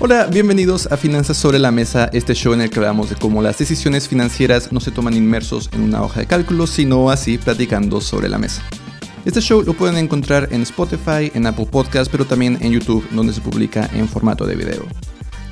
[0.00, 3.42] Hola, bienvenidos a Finanzas sobre la Mesa, este show en el que hablamos de cómo
[3.42, 8.00] las decisiones financieras no se toman inmersos en una hoja de cálculo, sino así platicando
[8.00, 8.62] sobre la mesa.
[9.24, 13.32] Este show lo pueden encontrar en Spotify, en Apple Podcast, pero también en YouTube, donde
[13.32, 14.86] se publica en formato de video.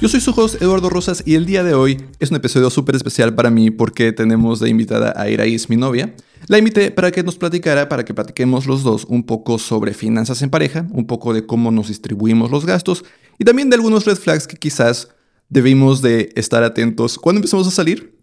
[0.00, 2.94] Yo soy su host Eduardo Rosas y el día de hoy es un episodio súper
[2.94, 6.14] especial para mí porque tenemos de invitada a Iraís, mi novia.
[6.46, 10.42] La invité para que nos platicara, para que platiquemos los dos un poco sobre finanzas
[10.42, 13.04] en pareja, un poco de cómo nos distribuimos los gastos
[13.38, 15.08] y también de algunos red flags que quizás
[15.48, 18.16] debimos de estar atentos cuando empecemos a salir.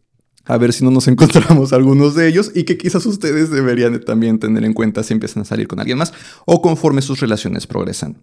[0.46, 4.40] A ver si no nos encontramos algunos de ellos y que quizás ustedes deberían también
[4.40, 6.14] tener en cuenta si empiezan a salir con alguien más
[6.46, 8.18] o conforme sus relaciones progresan.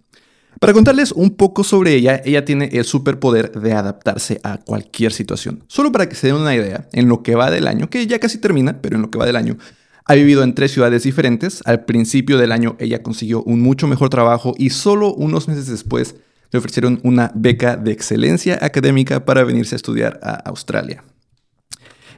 [0.58, 5.64] Para contarles un poco sobre ella, ella tiene el superpoder de adaptarse a cualquier situación.
[5.68, 8.18] Solo para que se den una idea, en lo que va del año, que ya
[8.18, 9.56] casi termina, pero en lo que va del año,
[10.04, 11.62] ha vivido en tres ciudades diferentes.
[11.64, 16.16] Al principio del año ella consiguió un mucho mejor trabajo y solo unos meses después
[16.52, 21.02] le ofrecieron una beca de excelencia académica para venirse a estudiar a Australia.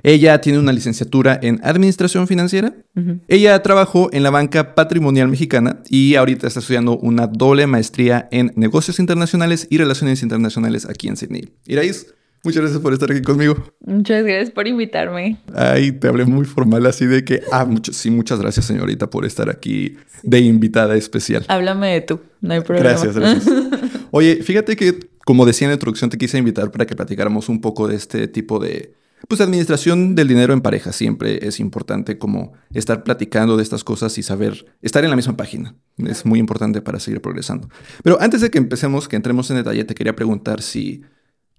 [0.02, 2.74] Ella tiene una licenciatura en Administración Financiera.
[3.28, 8.52] Ella trabajó en la banca patrimonial mexicana y ahorita está estudiando una doble maestría en
[8.56, 11.50] Negocios Internacionales y Relaciones Internacionales aquí en Sydney.
[11.66, 12.12] Iraís,
[12.42, 13.56] muchas gracias por estar aquí conmigo.
[13.80, 15.38] Muchas gracias por invitarme.
[15.54, 19.48] Ay, te hablé muy formal así de que, ah, sí, muchas gracias señorita por estar
[19.50, 21.44] aquí de invitada especial.
[21.46, 22.88] Háblame de tú, no hay problema.
[22.88, 23.44] Gracias, gracias.
[24.14, 27.62] Oye, fíjate que, como decía en la introducción, te quise invitar para que platicáramos un
[27.62, 28.94] poco de este tipo de,
[29.26, 30.92] pues, administración del dinero en pareja.
[30.92, 35.34] Siempre es importante como estar platicando de estas cosas y saber estar en la misma
[35.38, 35.74] página.
[35.96, 37.70] Es muy importante para seguir progresando.
[38.04, 41.02] Pero antes de que empecemos, que entremos en detalle, te quería preguntar si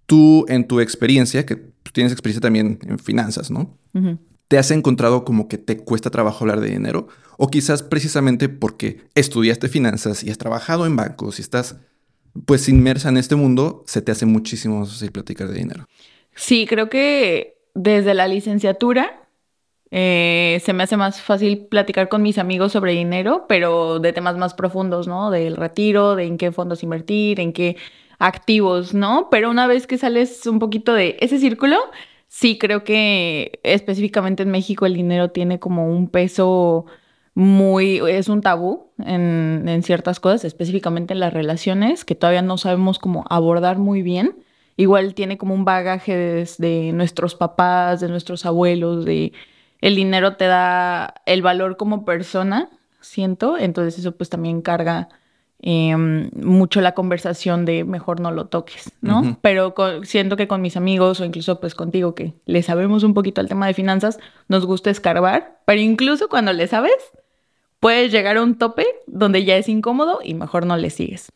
[0.05, 1.55] tú, en tu experiencia, que
[1.91, 3.79] tienes experiencia también en finanzas, ¿no?
[4.47, 7.07] ¿Te has encontrado como que te cuesta trabajo hablar de dinero?
[7.39, 11.77] O quizás precisamente porque estudiaste finanzas y has trabajado en bancos y estás
[12.45, 15.85] pues inmersa en este mundo, se te hace muchísimo más fácil platicar de dinero.
[16.35, 19.27] Sí, creo que desde la licenciatura
[19.91, 24.37] eh, se me hace más fácil platicar con mis amigos sobre dinero, pero de temas
[24.37, 25.29] más profundos, ¿no?
[25.29, 27.77] Del retiro, de en qué fondos invertir, en qué
[28.17, 29.27] activos, ¿no?
[29.29, 31.77] Pero una vez que sales un poquito de ese círculo,
[32.27, 36.87] sí creo que específicamente en México el dinero tiene como un peso
[37.35, 42.99] muy, es un tabú en, ciertas cosas, específicamente en las relaciones, que todavía no sabemos
[42.99, 44.37] cómo abordar muy bien.
[44.77, 49.33] Igual tiene como un bagaje de nuestros papás, de nuestros abuelos, de
[49.83, 52.69] el dinero te da el valor como persona,
[53.01, 55.09] siento, entonces eso pues también carga
[55.59, 59.37] em, mucho la conversación de mejor no lo toques, ¿no?
[59.41, 59.73] Pero
[60.03, 63.49] siento que con mis amigos o incluso pues contigo que le sabemos un poquito al
[63.49, 66.93] tema de finanzas, nos gusta escarbar, pero incluso cuando le sabes,
[67.83, 71.31] puedes llegar a un tope donde ya es incómodo y mejor no le sigues.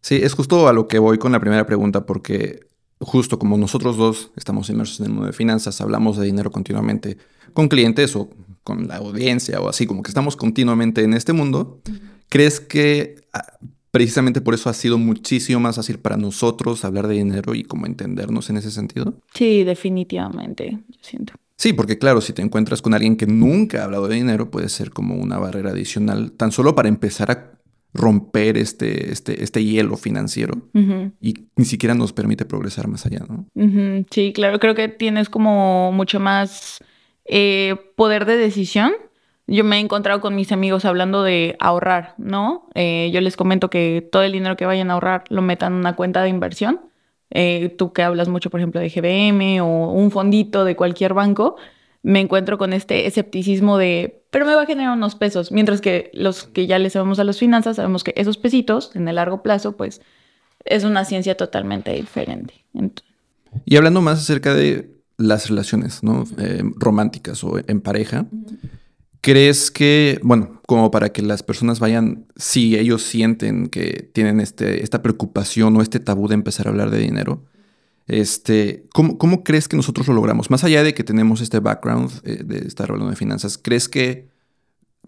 [0.00, 2.60] Sí, es justo a lo que voy con la primera pregunta, porque
[3.00, 7.18] justo como nosotros dos estamos inmersos en el mundo de finanzas, hablamos de dinero continuamente
[7.52, 8.30] con clientes o
[8.62, 11.80] con la audiencia o así, como que estamos continuamente en este mundo,
[12.28, 13.58] ¿crees que ah,
[13.90, 17.86] precisamente por eso ha sido muchísimo más fácil para nosotros hablar de dinero y como
[17.86, 19.14] entendernos en ese sentido?
[19.34, 21.34] Sí, definitivamente, yo siento.
[21.56, 24.68] Sí, porque claro, si te encuentras con alguien que nunca ha hablado de dinero, puede
[24.68, 27.54] ser como una barrera adicional, tan solo para empezar a
[27.94, 30.68] romper este, este, este hielo financiero
[31.20, 33.46] y ni siquiera nos permite progresar más allá, ¿no?
[34.10, 36.80] Sí, claro, creo que tienes como mucho más
[37.24, 38.92] eh, poder de decisión.
[39.46, 42.68] Yo me he encontrado con mis amigos hablando de ahorrar, ¿no?
[42.74, 45.78] Eh, yo les comento que todo el dinero que vayan a ahorrar lo metan en
[45.78, 46.80] una cuenta de inversión
[47.30, 51.56] eh, tú que hablas mucho, por ejemplo, de GBM o un fondito de cualquier banco,
[52.02, 56.10] me encuentro con este escepticismo de, pero me va a generar unos pesos, mientras que
[56.12, 59.42] los que ya le sabemos a las finanzas, sabemos que esos pesitos en el largo
[59.42, 60.02] plazo, pues
[60.64, 62.54] es una ciencia totalmente diferente.
[63.64, 66.24] y hablando más acerca de las relaciones ¿no?
[66.38, 68.26] Eh, románticas o en pareja,
[69.24, 74.82] ¿Crees que, bueno, como para que las personas vayan, si ellos sienten que tienen este,
[74.82, 77.42] esta preocupación o este tabú de empezar a hablar de dinero,
[78.06, 80.50] este, ¿cómo, ¿cómo, crees que nosotros lo logramos?
[80.50, 84.28] Más allá de que tenemos este background eh, de estar hablando de finanzas, ¿crees que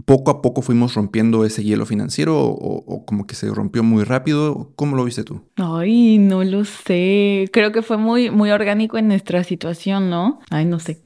[0.06, 4.73] poco a poco fuimos rompiendo ese hielo financiero o, como que se rompió muy rápido?
[4.76, 5.43] ¿Cómo lo viste tú?
[5.56, 7.50] Ay, no lo sé.
[7.52, 10.41] Creo que fue muy, muy orgánico en nuestra situación, ¿no?
[10.49, 11.02] Ay, no sé.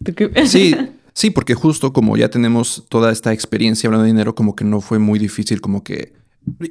[0.47, 0.77] Sí.
[1.21, 4.81] Sí, porque justo como ya tenemos toda esta experiencia hablando de dinero, como que no
[4.81, 6.15] fue muy difícil, como que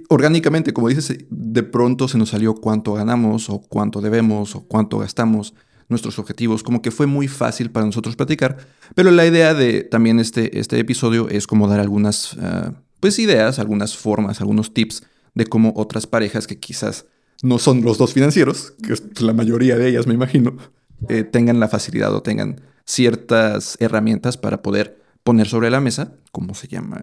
[0.07, 4.97] orgánicamente, como dices, de pronto se nos salió cuánto ganamos o cuánto debemos o cuánto
[4.97, 5.53] gastamos,
[5.87, 8.57] nuestros objetivos, como que fue muy fácil para nosotros platicar,
[8.95, 13.59] pero la idea de también este, este episodio es como dar algunas, ah, pues ideas,
[13.59, 15.03] algunas formas, algunos tips
[15.35, 17.05] de cómo otras parejas que quizás
[17.43, 20.57] no son los dos financieros, que es la mayoría de ellas me imagino,
[21.07, 26.55] eh, tengan la facilidad o tengan ciertas herramientas para poder poner sobre la mesa, ¿cómo
[26.55, 27.01] se llama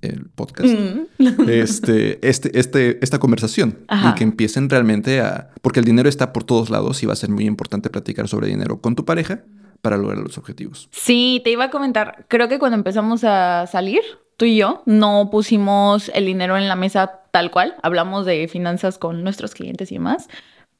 [0.00, 0.68] el, podcast?
[0.68, 1.02] Mm.
[1.48, 5.50] Este, este, este, esta conversación y que empiecen realmente a...
[5.60, 8.48] Porque el dinero está por todos lados y va a ser muy importante platicar sobre
[8.48, 9.44] dinero con tu pareja
[9.80, 10.88] para lograr los objetivos.
[10.90, 14.02] Sí, te iba a comentar, creo que cuando empezamos a salir,
[14.36, 18.98] tú y yo, no pusimos el dinero en la mesa tal cual, hablamos de finanzas
[18.98, 20.28] con nuestros clientes y demás.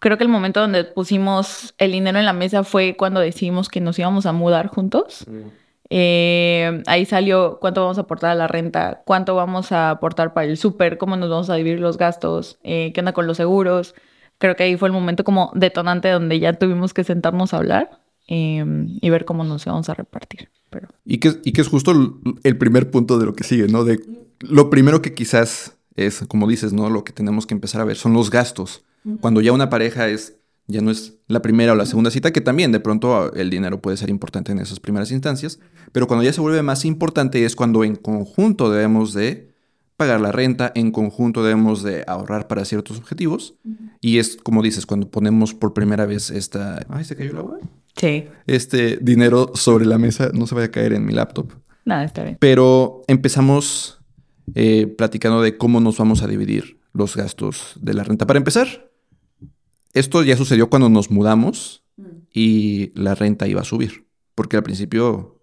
[0.02, 3.80] Creo que el momento donde pusimos el dinero en la mesa fue cuando decidimos que
[3.80, 5.24] nos íbamos a mudar juntos.
[5.28, 5.48] Mm.
[5.90, 10.48] Eh, ahí salió cuánto vamos a aportar a la renta, cuánto vamos a aportar para
[10.48, 13.94] el súper, cómo nos vamos a dividir los gastos, eh, qué onda con los seguros.
[14.38, 18.00] Creo que ahí fue el momento como detonante donde ya tuvimos que sentarnos a hablar
[18.26, 20.48] em, y ver cómo nos íbamos a repartir.
[20.68, 20.88] Pero...
[21.04, 21.92] Y, que, y que es justo
[22.42, 23.84] el primer punto de lo que sigue, ¿no?
[23.84, 24.00] De
[24.40, 26.90] lo primero que quizás es, como dices, ¿no?
[26.90, 28.82] Lo que tenemos que empezar a ver son los gastos.
[29.20, 30.36] Cuando ya una pareja es
[30.68, 33.80] ya no es la primera o la segunda cita, que también de pronto el dinero
[33.80, 35.58] puede ser importante en esas primeras instancias,
[35.92, 39.52] pero cuando ya se vuelve más importante es cuando en conjunto debemos de
[39.96, 43.54] pagar la renta, en conjunto debemos de ahorrar para ciertos objetivos,
[44.00, 46.84] y es como dices, cuando ponemos por primera vez esta...
[46.88, 47.58] Ay, ¿se cayó el agua?
[47.96, 48.24] Sí.
[48.46, 51.52] Este dinero sobre la mesa, no se vaya a caer en mi laptop.
[51.84, 52.36] Nada, está bien.
[52.40, 54.00] Pero empezamos
[54.54, 58.26] eh, platicando de cómo nos vamos a dividir los gastos de la renta.
[58.26, 58.91] Para empezar,
[59.92, 62.04] esto ya sucedió cuando nos mudamos mm.
[62.32, 65.40] y la renta iba a subir, porque al principio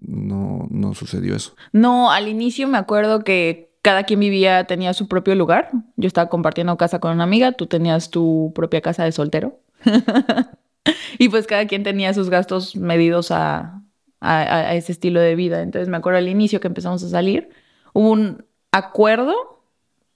[0.00, 1.54] no, no sucedió eso.
[1.72, 5.70] No, al inicio me acuerdo que cada quien vivía, tenía su propio lugar.
[5.96, 9.60] Yo estaba compartiendo casa con una amiga, tú tenías tu propia casa de soltero.
[11.18, 13.82] y pues cada quien tenía sus gastos medidos a,
[14.20, 15.62] a, ese estilo de vida.
[15.62, 17.50] Entonces me acuerdo al inicio que empezamos a salir,
[17.92, 19.62] hubo un acuerdo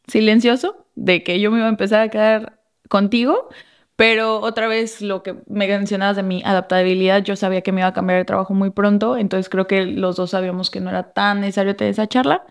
[0.06, 2.61] silencioso de que yo me iba a empezar a quedar
[2.92, 3.48] contigo,
[3.96, 7.88] pero otra vez lo que me mencionabas de mi adaptabilidad, yo sabía que me iba
[7.88, 11.14] a cambiar de trabajo muy pronto, entonces creo que los dos sabíamos que no era
[11.14, 12.44] tan necesario tener esa charla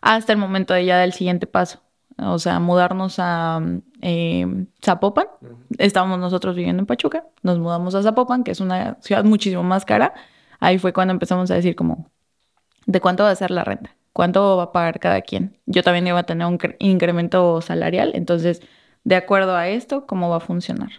[0.00, 1.82] hasta el momento de ya del siguiente paso.
[2.16, 3.60] O sea, mudarnos a
[4.00, 4.46] eh,
[4.82, 5.26] Zapopan.
[5.76, 9.84] Estábamos nosotros viviendo en Pachuca, nos mudamos a Zapopan, que es una ciudad muchísimo más
[9.84, 10.14] cara.
[10.58, 12.10] Ahí fue cuando empezamos a decir como,
[12.86, 13.94] ¿de cuánto va a ser la renta?
[14.14, 15.58] ¿Cuánto va a pagar cada quien?
[15.66, 18.62] Yo también iba a tener un incremento salarial, entonces
[19.04, 20.90] de acuerdo a esto, cómo va a funcionar.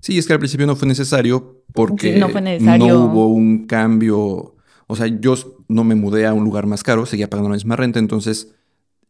[0.00, 4.54] Sí, es que al principio no fue necesario porque no, hubo un cambio.
[4.86, 5.34] O sea, yo
[5.68, 8.54] no me mudé a un lugar más caro, seguía pagando la misma renta, entonces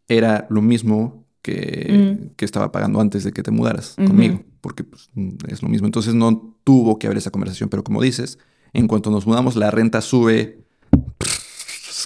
[0.09, 2.35] era lo mismo que, mm.
[2.37, 5.11] que estaba pagando antes de que te mudaras conmigo, porque pues,
[5.49, 5.87] es lo mismo.
[5.87, 8.39] Entonces no tuvo que haber esa conversación, pero como dices,
[8.73, 10.59] en cuanto nos mudamos, la renta sube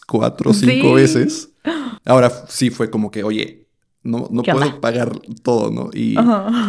[0.07, 1.51] cuatro o cinco veces.
[2.05, 3.60] Ahora sí fue como que, oye,
[4.03, 5.13] no, no puedo pagar
[5.43, 5.91] todo, ¿no?
[5.93, 6.17] Y,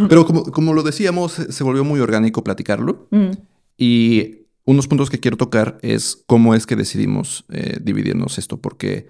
[0.09, 3.07] pero como, como, lo decíamos, se volvió muy orgánico platicarlo.
[3.11, 3.31] Mm.
[3.77, 9.07] Y unos puntos que quiero tocar es cómo es que decidimos eh, dividirnos esto, porque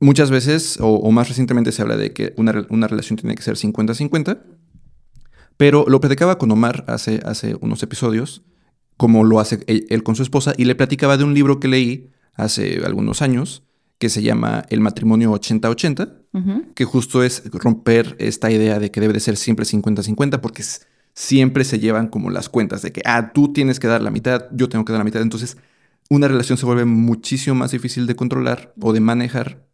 [0.00, 3.56] muchas veces, o, más recientemente, se habla de que una, una relación tiene que ser
[3.56, 4.40] 50-50,
[5.56, 8.42] pero lo platicaba con Omar hace, hace unos episodios,
[8.96, 12.10] como lo hace él con su esposa, y le platicaba de un libro que leí
[12.34, 13.64] hace algunos años,
[13.98, 16.17] que se llama El matrimonio 80-80,
[16.74, 20.62] que justo es romper esta idea de que debe de ser siempre 50-50, porque
[21.14, 24.44] siempre se llevan como las cuentas de que, ah, tú tienes que dar la mitad,
[24.52, 25.20] yo tengo que dar la mitad.
[25.22, 25.56] Entonces,
[26.10, 29.66] una relación se vuelve muchísimo más difícil de controlar o de manejar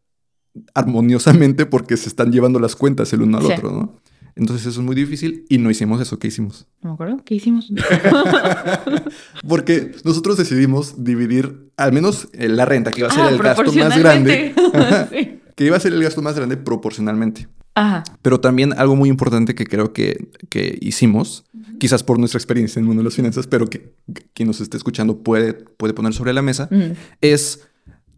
[0.75, 4.01] armoniosamente porque se están llevando las cuentas el uno al otro, ¿no?
[4.37, 6.19] Entonces eso es muy difícil y no hicimos eso.
[6.19, 6.67] ¿Qué hicimos?
[6.83, 7.19] No me acuerdo.
[7.25, 7.73] ¿Qué hicimos?
[9.49, 13.39] Porque nosotros decidimos dividir al menos eh, la renta, que iba a ser ah, el
[13.39, 14.53] gasto más grande.
[15.55, 17.49] Que iba a ser el gasto más grande proporcionalmente.
[17.75, 18.05] Ajá.
[18.23, 21.45] Pero también algo muy importante que creo que, que hicimos,
[21.79, 23.95] quizás por nuestra experiencia en el mundo de las finanzas, pero que
[24.33, 26.69] quien nos esté escuchando puede, puede poner sobre la mesa,
[27.21, 27.69] es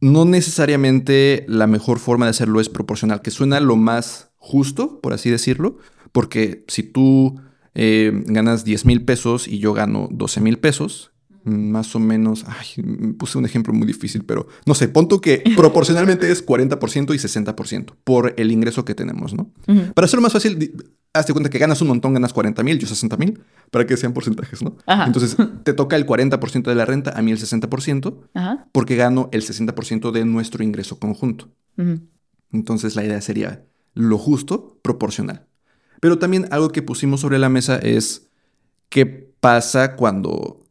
[0.01, 5.13] no necesariamente la mejor forma de hacerlo es proporcional, que suena lo más justo, por
[5.13, 5.79] así decirlo,
[6.13, 7.41] porque si tú
[7.75, 11.13] eh, ganas 10 mil pesos y yo gano 12 mil pesos,
[11.47, 12.83] más o menos, ay,
[13.15, 17.95] puse un ejemplo muy difícil, pero no sé, punto que proporcionalmente es 40% y 60%
[18.05, 19.51] por el ingreso que tenemos, ¿no?
[19.95, 20.75] Para hacerlo más fácil,
[21.15, 24.13] hazte cuenta que ganas un montón, ganas 40 mil, yo 60 mil, para que sean
[24.13, 24.77] porcentajes, ¿no?
[24.87, 29.43] Entonces, te toca el 40% de la renta, a mí el 60%, porque gano el
[29.43, 31.49] 60% de nuestro ingreso conjunto.
[32.53, 35.47] Entonces, la idea sería lo justo, proporcional.
[36.01, 38.29] Pero también algo que pusimos sobre la mesa es
[38.89, 39.07] qué
[39.41, 40.66] pasa cuando,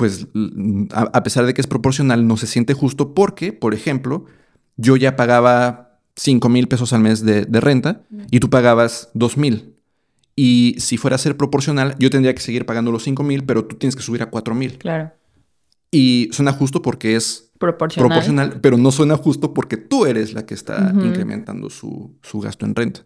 [0.00, 0.28] pues,
[0.92, 4.24] a, pesar de que es proporcional, no se siente justo porque, por ejemplo,
[4.78, 9.36] yo ya pagaba 5 mil pesos al mes de, de renta y tú pagabas 2
[9.36, 9.76] mil.
[10.36, 13.66] Y si fuera a ser proporcional, yo tendría que seguir pagando los 5 mil, pero
[13.66, 14.78] tú tienes que subir a 4 mil.
[14.78, 15.12] Claro.
[15.90, 18.08] Y suena justo porque es Proporcional.
[18.08, 22.64] proporcional, pero no suena justo porque tú eres la que está incrementando su, su gasto
[22.64, 23.04] en renta.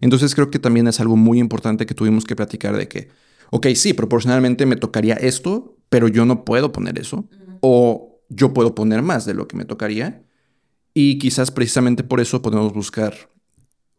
[0.00, 3.08] Entonces creo que también es algo muy importante que tuvimos que platicar de que,
[3.50, 7.24] ok, sí, proporcionalmente me tocaría esto, pero yo no puedo poner eso.
[7.62, 10.20] O yo puedo poner más de lo que me tocaría.
[10.92, 13.14] Y quizás precisamente por eso podemos buscar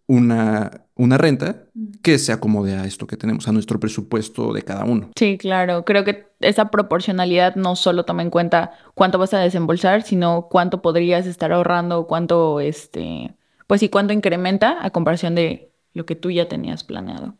[0.05, 1.63] una, una renta
[2.03, 5.09] que se acomode a esto que tenemos, a nuestro presupuesto de cada uno.
[5.17, 5.85] Sí, claro.
[5.85, 10.83] Creo que esa proporcionalidad no solo toma en cuenta cuánto vas a desembolsar, sino cuánto
[10.83, 13.33] podrías estar ahorrando, cuánto, este,
[13.65, 17.33] pues sí, cuánto incrementa a comparación de lo que tú ya tenías planeado.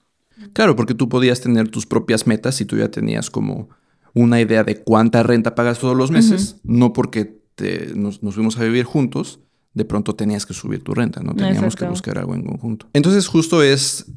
[0.53, 3.69] Claro, porque tú podías tener tus propias metas si tú ya tenías como
[4.17, 8.57] una idea de cuánta renta pagas todos los meses, no porque te, nos, nos fuimos
[8.57, 9.39] a vivir juntos,
[9.73, 11.35] de pronto tenías que subir tu renta, ¿no?
[11.35, 12.87] Teníamos que buscar algo en conjunto.
[12.93, 14.07] Entonces justo es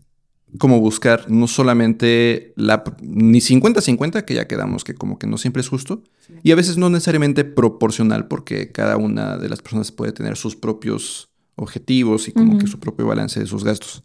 [0.58, 5.60] como buscar no solamente la ni 50-50, que ya quedamos que como que no siempre
[5.60, 6.02] es justo,
[6.42, 10.56] y a veces no necesariamente proporcional, porque cada una de las personas puede tener sus
[10.56, 14.02] propios objetivos y como que su propio balance de sus gastos.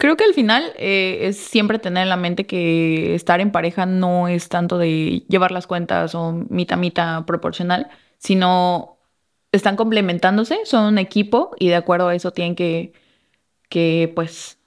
[0.00, 3.84] Creo que al final eh, es siempre tener en la mente que estar en pareja
[3.84, 8.96] no es tanto de llevar las cuentas o mitad mitad proporcional, sino
[9.52, 12.94] están complementándose, son un equipo y de acuerdo a eso tienen que,
[13.68, 14.58] que pues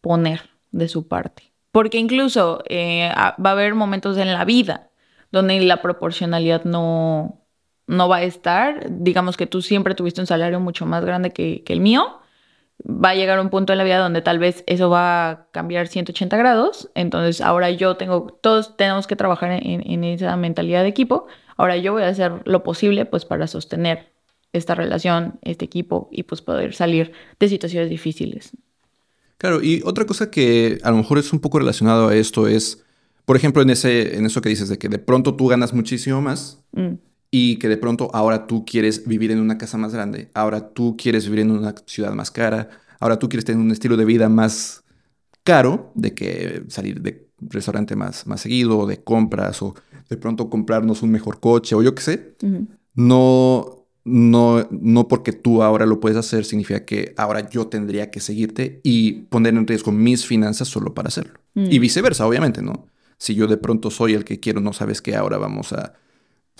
[0.00, 1.52] poner de su parte.
[1.70, 4.90] Porque incluso eh, va a haber momentos en la vida
[5.30, 7.40] donde la proporcionalidad no,
[7.86, 8.84] no va a estar.
[8.90, 12.18] Digamos que tú siempre tuviste un salario mucho más grande que, que el mío
[12.86, 15.88] va a llegar un punto en la vida donde tal vez eso va a cambiar
[15.88, 16.90] 180 grados.
[16.94, 21.26] Entonces ahora yo tengo, todos tenemos que trabajar en, en esa mentalidad de equipo.
[21.56, 24.12] Ahora yo voy a hacer lo posible pues para sostener
[24.52, 28.50] esta relación, este equipo y pues poder salir de situaciones difíciles.
[29.38, 32.84] Claro, y otra cosa que a lo mejor es un poco relacionado a esto es,
[33.24, 36.20] por ejemplo, en, ese, en eso que dices de que de pronto tú ganas muchísimo
[36.20, 36.94] más Mm,
[37.34, 40.96] y que de pronto ahora tú quieres vivir en una casa más grande, ahora tú
[40.98, 42.68] quieres vivir en una ciudad más cara,
[43.00, 44.84] ahora tú quieres tener un estilo de vida más
[45.42, 49.74] caro, de que salir de restaurante más, más seguido, o de compras, o
[50.10, 52.36] de pronto comprarnos un mejor coche, o yo qué sé.
[52.94, 58.20] No, no, no porque tú ahora lo puedes hacer significa que ahora yo tendría que
[58.20, 61.40] seguirte y poner en riesgo mis finanzas solo para hacerlo.
[61.54, 61.70] Mm.
[61.70, 62.88] Y viceversa, obviamente, ¿no?
[63.16, 65.94] Si yo de pronto soy el que quiero, no sabes que ahora vamos a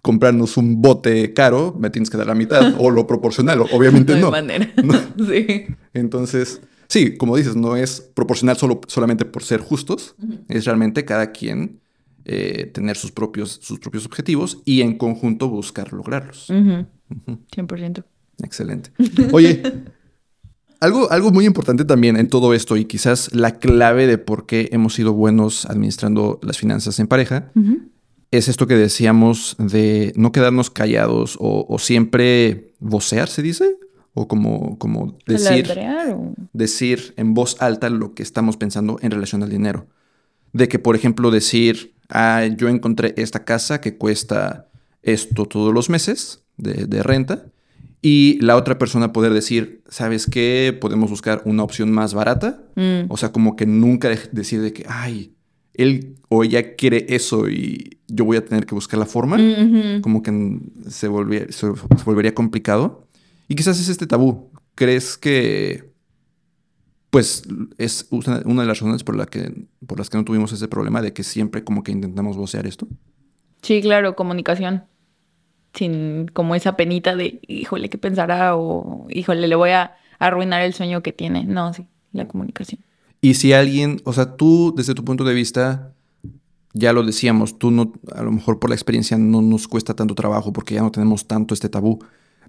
[0.02, 4.21] comprarnos un bote caro, me tienes que dar la mitad o lo proporcional, obviamente No
[4.23, 4.30] no.
[4.32, 4.71] manera.
[4.82, 4.94] No.
[5.26, 5.66] sí.
[5.94, 10.16] Entonces, sí, como dices, no es proporcional solo, solamente por ser justos,
[10.49, 11.80] es realmente cada quien
[12.25, 16.50] eh, tener sus propios, sus propios objetivos y en conjunto buscar lograrlos.
[16.50, 16.87] Ujú.
[17.54, 18.04] 100%.
[18.42, 18.90] Excelente.
[19.32, 19.62] Oye,
[20.80, 24.68] algo, algo muy importante también en todo esto y quizás la clave de por qué
[24.73, 27.52] hemos sido buenos administrando las finanzas en pareja.
[28.32, 33.76] Es esto que decíamos de no quedarnos callados o, o siempre vocear, se dice,
[34.14, 35.72] o como, como decir,
[36.52, 39.86] decir en voz alta lo que estamos pensando en relación al dinero.
[40.52, 44.68] De que, por ejemplo, decir, ah, yo encontré esta casa que cuesta
[45.02, 47.46] esto todos los meses de, de renta.
[48.02, 50.76] Y la otra persona poder decir, ¿sabes qué?
[50.78, 52.62] Podemos buscar una opción más barata.
[52.74, 53.04] Mm.
[53.08, 55.34] O sea, como que nunca de- decir de que, ay,
[55.75, 59.38] él o ella quiere eso y yo voy a tener que buscar la forma.
[60.02, 63.07] Como que se, volvía- se- se volvería complicado.
[63.49, 64.50] Y quizás es este tabú.
[64.75, 65.93] ¿Crees que
[67.11, 67.43] pues
[67.79, 70.67] es una una de las razones por, la que, por las que no tuvimos ese
[70.69, 72.88] problema de que siempre como que intentamos vocear esto?
[73.61, 74.85] Sí, claro, comunicación.
[75.75, 78.57] Sin como esa penita de, híjole, ¿qué pensará?
[78.57, 81.45] O, híjole, le voy a arruinar el sueño que tiene.
[81.45, 82.81] No, sí, la comunicación.
[83.25, 85.95] Y si alguien, o sea, tú desde tu punto de vista,
[86.75, 90.17] ya lo decíamos, tú no, a lo mejor por la experiencia no nos cuesta tanto
[90.17, 92.00] trabajo porque ya no tenemos tanto este tabú.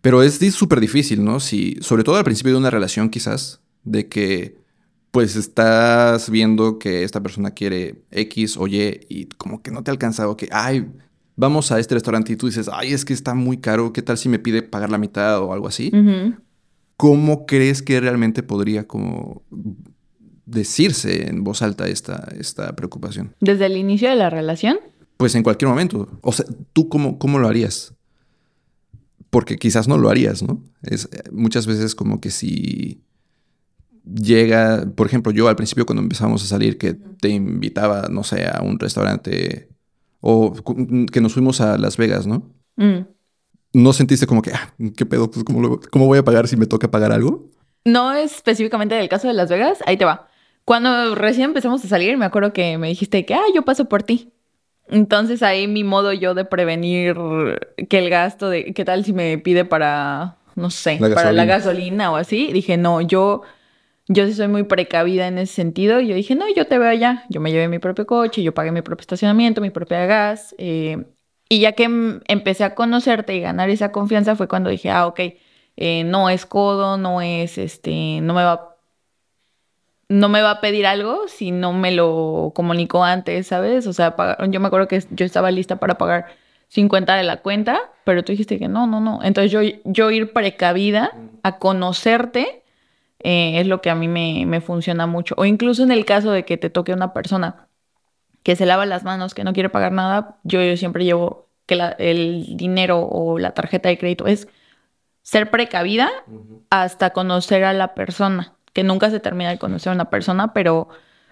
[0.01, 1.39] Pero es súper difícil, ¿no?
[1.39, 4.57] Si, sobre todo al principio de una relación quizás, de que
[5.11, 9.91] pues estás viendo que esta persona quiere X o Y y como que no te
[9.91, 10.87] ha alcanzado, que, ay,
[11.35, 14.17] vamos a este restaurante y tú dices, ay, es que está muy caro, ¿qué tal
[14.17, 15.91] si me pide pagar la mitad o algo así?
[16.97, 19.43] ¿Cómo crees que realmente podría como
[20.45, 23.35] decirse en voz alta esta, esta preocupación?
[23.39, 24.77] Desde el inicio de la relación.
[25.17, 26.09] Pues en cualquier momento.
[26.21, 27.93] O sea, ¿tú cómo, cómo lo harías?
[29.29, 30.61] Porque quizás no lo harías, ¿no?
[30.83, 33.01] Es eh, muchas veces como que si
[34.05, 38.45] llega, por ejemplo, yo al principio cuando empezamos a salir que te invitaba, no sé,
[38.47, 39.69] a un restaurante
[40.19, 40.53] o
[41.11, 42.49] que nos fuimos a Las Vegas, ¿no?
[42.75, 43.05] Mm.
[43.73, 45.31] ¿No sentiste como que, ah, qué pedo?
[45.31, 47.49] Pues, ¿cómo, lo- ¿Cómo voy a pagar si me toca pagar algo?
[47.85, 50.27] No específicamente del caso de Las Vegas, ahí te va.
[50.65, 54.03] Cuando recién empezamos a salir, me acuerdo que me dijiste que, ah, yo paso por
[54.03, 54.31] ti.
[54.89, 57.15] Entonces ahí mi modo yo de prevenir
[57.89, 62.11] que el gasto de, ¿qué tal si me pide para, no sé, para la gasolina
[62.11, 62.51] o así?
[62.53, 63.43] Dije, no, yo,
[64.07, 65.99] yo sí soy muy precavida en ese sentido.
[65.99, 67.25] Yo dije, no, yo te veo allá.
[67.29, 70.53] Yo me llevé mi propio coche, yo pagué mi propio estacionamiento, mi propia gas.
[70.57, 71.05] Eh,
[71.49, 75.19] y ya que empecé a conocerte y ganar esa confianza fue cuando dije, ah, ok,
[75.75, 78.72] eh, no es codo, no es, este, no me va
[80.13, 83.87] no me va a pedir algo si no me lo comunicó antes, ¿sabes?
[83.87, 84.15] O sea,
[84.47, 86.27] yo me acuerdo que yo estaba lista para pagar
[86.67, 89.21] 50 de la cuenta, pero tú dijiste que no, no, no.
[89.23, 92.63] Entonces yo, yo ir precavida a conocerte
[93.21, 95.33] eh, es lo que a mí me, me, funciona mucho.
[95.35, 97.67] O incluso en el caso de que te toque una persona
[98.43, 102.55] que se lava las manos, que no quiere pagar nada, yo, siempre llevo que el
[102.55, 104.47] dinero o la tarjeta de crédito es
[105.23, 106.11] ser precavida
[106.69, 110.89] hasta conocer a la persona que nunca se termina de conocer a una persona, pero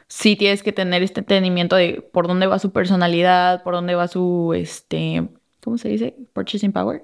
[0.07, 4.07] sí tienes que tener este entendimiento de por dónde va su personalidad, por dónde va
[4.07, 5.27] su, este,
[5.63, 6.15] ¿cómo se dice?
[6.33, 7.03] Purchasing power.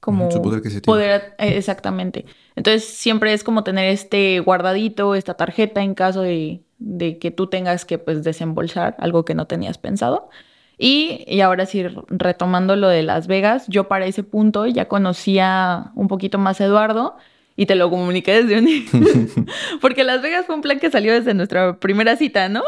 [0.00, 2.26] Como su poder Poder, eh, exactamente.
[2.56, 7.46] Entonces siempre es como tener este guardadito, esta tarjeta en caso de, de que tú
[7.46, 10.28] tengas que pues desembolsar algo que no tenías pensado.
[10.76, 15.92] Y, y, ahora sí, retomando lo de Las Vegas, yo para ese punto ya conocía
[15.94, 17.16] un poquito más a Eduardo
[17.56, 19.46] y te lo comuniqué desde un...
[19.80, 22.62] Porque Las Vegas fue un plan que salió desde nuestra primera cita, ¿no?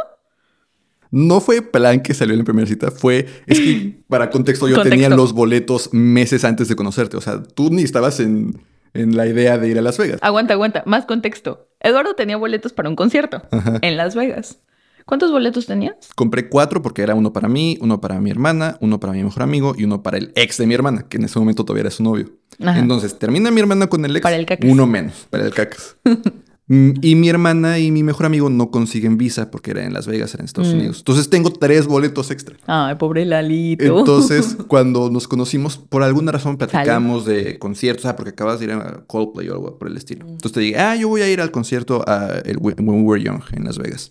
[1.11, 3.26] No fue plan que salió en la primera cita, fue...
[3.47, 7.17] Es que, para contexto, yo tenía los boletos meses antes de conocerte.
[7.17, 8.61] O sea, tú ni estabas en,
[8.95, 10.19] en la idea de ir a Las Vegas.
[10.23, 10.83] Aguanta, aguanta.
[10.87, 11.69] Más contexto.
[11.81, 13.43] Eduardo tenía boletos para un concierto
[13.83, 14.59] en Las Vegas.
[15.05, 15.95] ¿Cuántos boletos tenías?
[16.15, 19.43] Compré cuatro porque era uno para mí, uno para mi hermana, uno para mi mejor
[19.43, 21.91] amigo y uno para el ex de mi hermana, que en ese momento todavía era
[21.91, 22.31] su novio.
[22.59, 25.97] Entonces, termina mi hermana con el ex, para el uno menos, para el cacas.
[26.66, 30.06] Mm, y mi hermana y mi mejor amigo no consiguen visa porque era en Las
[30.06, 30.76] Vegas, era en Estados mm.
[30.76, 30.98] Unidos.
[30.98, 32.57] Entonces tengo tres boletos extra.
[32.66, 33.98] Ay, pobre Lalito.
[33.98, 38.72] Entonces, cuando nos conocimos, por alguna razón platicamos de conciertos, ah, porque acabas de ir
[38.72, 40.24] a Coldplay o algo por el estilo.
[40.24, 40.29] Mm.
[40.29, 43.22] Entonces te dije, ah, yo voy a ir al concierto a el When We Were
[43.22, 44.09] Young en Las Vegas.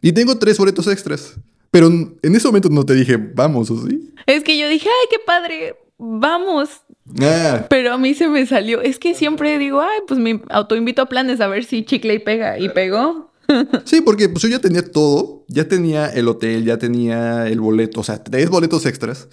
[0.00, 1.36] Y tengo tres boletos extras.
[1.70, 4.12] Pero en ese momento no te dije, vamos, ¿o sí?
[4.26, 6.82] Es que yo dije, ay, qué padre, vamos.
[7.20, 7.66] Ah.
[7.68, 8.80] Pero a mí se me salió.
[8.80, 12.18] Es que siempre digo, ay, pues me autoinvito a planes a ver si chicle y
[12.18, 12.58] pega.
[12.58, 13.30] Y pegó.
[13.84, 15.44] Sí, porque pues yo ya tenía todo.
[15.48, 17.98] Ya tenía el hotel, ya tenía el boleto.
[17.98, 19.28] O sea, tres boletos extras.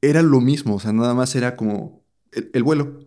[0.00, 0.76] Era lo mismo.
[0.76, 3.00] O sea, nada más era como el, vuelo.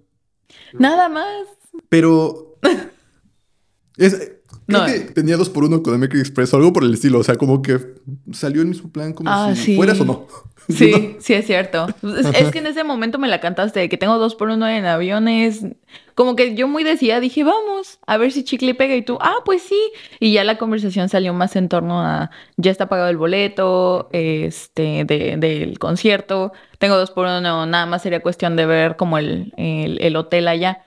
[0.74, 1.48] Nada más.
[1.90, 2.60] Pero.
[3.98, 7.20] es, Creo que tenía dos por uno con American Express o algo por el estilo.
[7.20, 7.96] O sea, como que
[8.34, 10.28] salió el mismo plan como ah, si fueras o no.
[10.78, 11.88] Sí, sí es cierto.
[12.04, 14.86] Es, que en ese momento me la cantaste de que tengo dos por uno en
[14.86, 15.66] aviones.
[16.14, 18.96] Como que yo muy decía, dije, vamos, a ver si chicle pega.
[18.96, 19.80] Y tú, ah, pues sí.
[20.20, 25.06] Y ya la conversación salió más en torno a, ya está pagado el boleto, este,
[25.06, 26.52] del concierto.
[26.80, 30.84] Tengo dos por uno, nada más sería cuestión de ver como el, el hotel allá.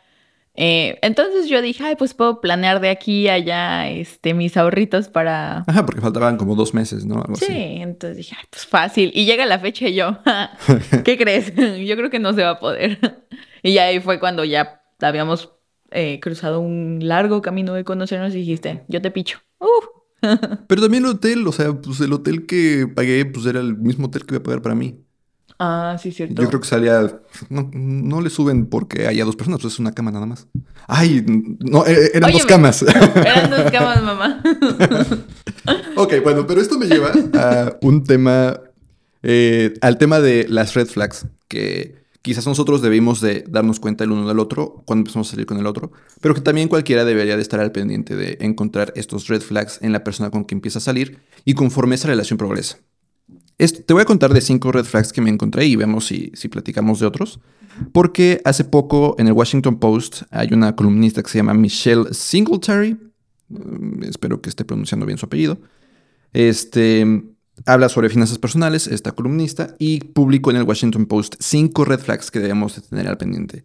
[0.62, 5.08] Eh, entonces yo dije, ay, pues puedo planear de aquí a allá este, mis ahorritos
[5.08, 5.64] para...
[5.66, 7.24] Ajá, porque faltaban como dos meses, ¿no?
[7.34, 9.10] sí, entonces dije, ay, pues fácil.
[9.14, 10.18] Y llega la fecha y yo,
[11.04, 11.54] ¿qué crees?
[11.56, 13.24] yo creo que no se va a poder.
[13.62, 15.50] y ahí fue cuando ya habíamos
[15.92, 19.38] eh, cruzado un largo camino de conocernos y dijiste, yo te picho.
[20.20, 24.08] Pero también el hotel, o sea, pues el hotel que pagué, pues era el mismo
[24.08, 25.06] hotel que iba a pagar para mí.
[25.62, 26.40] Ah, sí, cierto.
[26.40, 27.20] Yo creo que salía.
[27.50, 30.46] No, le suben porque haya dos personas, pues es una cama nada más.
[30.88, 32.82] Ay, no, eh, eran dos camas.
[33.14, 34.42] Eran dos camas, mamá.
[35.96, 38.58] ok, bueno, pero esto me lleva a un tema.
[39.22, 44.12] Eh, al tema de las red flags, que quizás nosotros debimos de darnos cuenta el
[44.12, 45.92] uno del otro cuando empezamos a salir con el otro,
[46.22, 49.92] pero que también cualquiera debería de estar al pendiente de encontrar estos red flags en
[49.92, 52.78] la persona con quien empieza a salir y conforme esa relación progresa
[53.68, 56.48] te voy a contar de cinco red flags que me encontré y vemos si, si
[56.48, 57.40] platicamos de otros.
[57.92, 62.96] Porque hace poco en el Washington Post hay una columnista que se llama Michelle Singletary.
[63.48, 65.58] Mm, espero que esté pronunciando bien su apellido.
[66.32, 67.24] Este,
[67.66, 72.30] habla sobre finanzas personales, esta columnista, y publicó en el Washington Post cinco red flags
[72.30, 73.64] que debemos de tener al pendiente.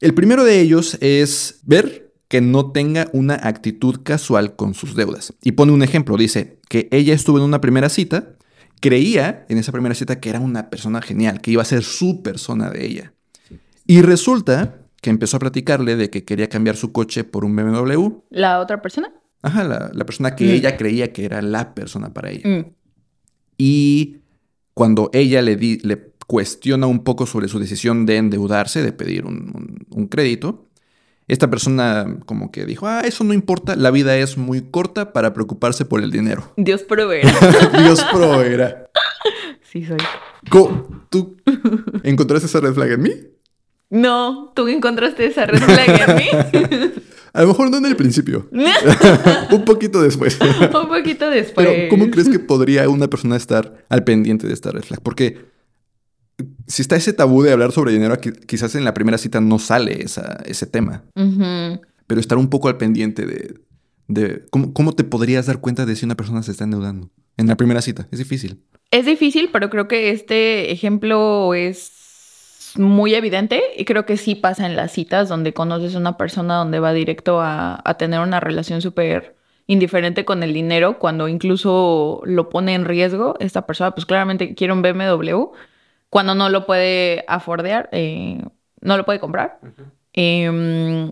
[0.00, 5.34] El primero de ellos es ver que no tenga una actitud casual con sus deudas.
[5.42, 8.36] Y pone un ejemplo, dice que ella estuvo en una primera cita
[8.82, 12.22] creía en esa primera cita que era una persona genial, que iba a ser su
[12.22, 13.14] persona de ella.
[13.86, 18.08] Y resulta que empezó a platicarle de que quería cambiar su coche por un BMW.
[18.30, 19.10] ¿La otra persona?
[19.40, 20.50] Ajá, la, persona que mm.
[20.50, 22.48] ella creía que era la persona para ella.
[22.48, 22.66] Mm.
[23.56, 24.18] Y
[24.74, 30.08] cuando ella le, le cuestiona un poco sobre su decisión de endeudarse, de pedir un,
[30.10, 30.68] crédito,
[31.28, 35.32] esta persona como que dijo, ah, eso no importa, la vida es muy corta para
[35.32, 36.52] preocuparse por el dinero.
[36.56, 37.32] Dios proveerá.
[37.82, 38.90] Dios proveerá.
[39.62, 39.98] Sí, soy.
[41.08, 41.36] ¿Tú
[42.02, 43.12] encontraste esa red flag en mí?
[43.90, 46.92] No, tú encontraste esa red flag en mí.
[47.34, 48.48] A lo mejor no en el principio.
[49.50, 50.38] Un poquito después.
[50.40, 51.66] Un poquito después.
[51.66, 55.00] Pero, ¿cómo crees que podría una persona estar al pendiente de esta red flag?
[55.02, 55.46] Porque
[56.66, 60.04] si está ese tabú de hablar sobre dinero, quizás en la primera cita no sale
[60.04, 61.04] ese tema.
[61.14, 66.16] Pero estar un poco al pendiente de, ¿cómo, te podrías dar cuenta de si una
[66.16, 68.06] persona se está endeudando en la primera cita.
[68.10, 68.62] Es difícil.
[68.90, 74.66] Es difícil, pero creo que este ejemplo es muy evidente y creo que sí pasa
[74.66, 78.40] en las citas donde conoces a una persona donde va directo a, a tener una
[78.40, 84.06] relación súper indiferente con el dinero cuando incluso lo pone en riesgo esta persona pues
[84.06, 85.52] claramente quiere un BMW
[86.12, 88.44] cuando no lo puede afordear, eh,
[88.82, 89.58] no lo puede comprar.
[90.12, 91.10] Em,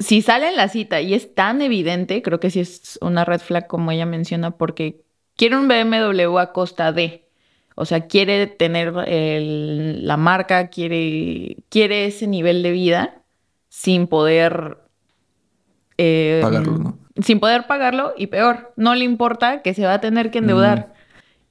[0.00, 3.38] si sale en la cita y es tan evidente, creo que sí es una red
[3.38, 5.02] flag como ella menciona, porque
[5.36, 7.28] quiere un BMW a costa de,
[7.76, 13.22] o sea, quiere tener la marca, quiere, quiere ese nivel de vida
[13.68, 14.78] sin poder...
[15.96, 16.98] Em, pagarlo, ¿no?
[17.22, 20.92] Sin poder pagarlo y peor, no le importa que se va a tener que endeudar.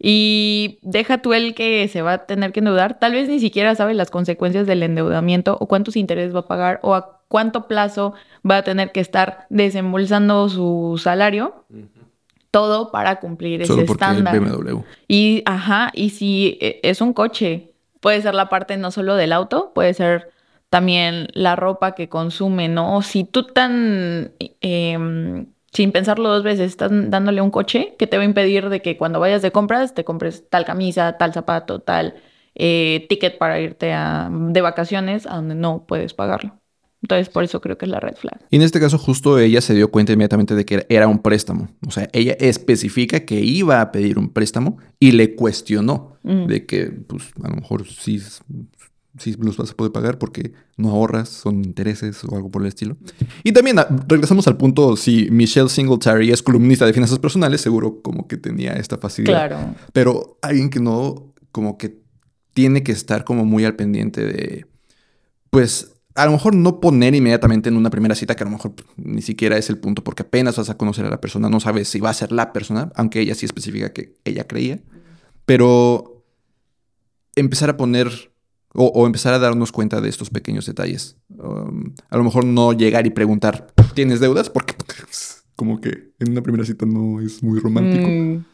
[0.06, 3.74] Y deja tú el que se va a tener que endeudar, tal vez ni siquiera
[3.74, 8.14] sabe las consecuencias del endeudamiento o cuántos intereses va a pagar o a cuánto plazo
[8.48, 11.64] va a tener que estar desembolsando su salario.
[12.52, 14.38] Todo para cumplir Solo ese porque estándar.
[14.38, 14.82] BMW.
[15.08, 19.32] Y, ajá, y si e, es un coche, puede ser la parte no solo del
[19.32, 20.32] auto, puede ser
[20.70, 23.02] también la ropa que consume, ¿no?
[23.04, 28.24] Si tú tan eh, sin pensarlo dos veces, estás dándole un coche que te va
[28.24, 32.16] a impedir de que cuando vayas de compras te compres tal camisa, tal zapato, tal
[32.56, 36.60] eh, ticket para irte a, de vacaciones a donde no puedes pagarlo.
[37.02, 38.40] Entonces, por eso creo que es la red flag.
[38.50, 41.68] Y en este caso, justo ella se dio cuenta inmediatamente de que era un préstamo.
[41.86, 46.46] O sea, ella especifica que iba a pedir un préstamo y le cuestionó mm.
[46.46, 48.22] de que, pues, a lo mejor sí
[49.18, 52.68] si los vas a poder pagar porque no ahorras, son intereses o algo por el
[52.68, 52.98] estilo.
[53.44, 58.02] Y también ah, regresamos al punto, si Michelle Singletary es columnista de finanzas personales, seguro
[58.02, 59.48] como que tenía esta facilidad.
[59.48, 59.76] Claro.
[59.94, 62.02] Pero alguien que no, como que
[62.54, 64.66] tiene que estar como muy al pendiente de,
[65.50, 68.74] pues, a lo mejor no poner inmediatamente en una primera cita, que a lo mejor
[68.98, 71.88] ni siquiera es el punto, porque apenas vas a conocer a la persona, no sabes
[71.88, 74.80] si va a ser la persona, aunque ella sí especifica que ella creía.
[75.46, 76.24] Pero
[77.36, 78.33] empezar a poner
[78.76, 81.18] o, empezar a darnos cuenta de estos pequeños detalles.
[81.30, 84.50] Um, a lo mejor no llegar y preguntar, ¿tienes deudas?
[84.50, 84.76] Porque
[85.56, 88.08] como que en una primera cita no es muy romántico.
[88.08, 88.46] Mm.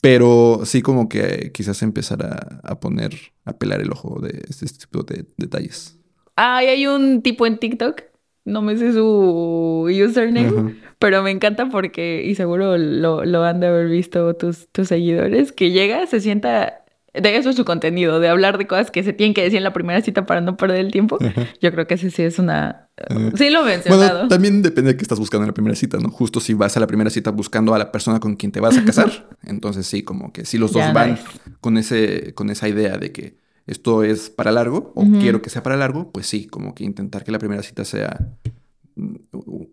[0.00, 2.24] Pero sí como que quizás empezar
[2.62, 5.98] a, poner, a pelar el ojo de este, tipo de detalles.
[6.36, 8.02] Ah, hay un tipo en TikTok,
[8.44, 13.66] no me sé su username, pero me encanta porque, y seguro lo, lo han de
[13.66, 16.77] haber visto tus, tus seguidores, que llega, se sienta
[17.20, 19.64] de eso es su contenido, de hablar de cosas que se tienen que decir en
[19.64, 21.18] la primera cita para no perder el tiempo.
[21.60, 22.88] Yo creo que ese sí es una...
[23.36, 24.12] Sí lo he mencionado.
[24.12, 26.10] Bueno, también depende de qué estás buscando en la primera cita, ¿no?
[26.10, 28.76] Justo si vas a la primera cita buscando a la persona con quien te vas
[28.76, 31.18] a casar, entonces sí, como que si los dos van
[31.60, 35.62] con, ese, con esa idea de que esto es para largo o quiero que sea
[35.62, 38.28] para largo, pues sí, como que intentar que la primera cita sea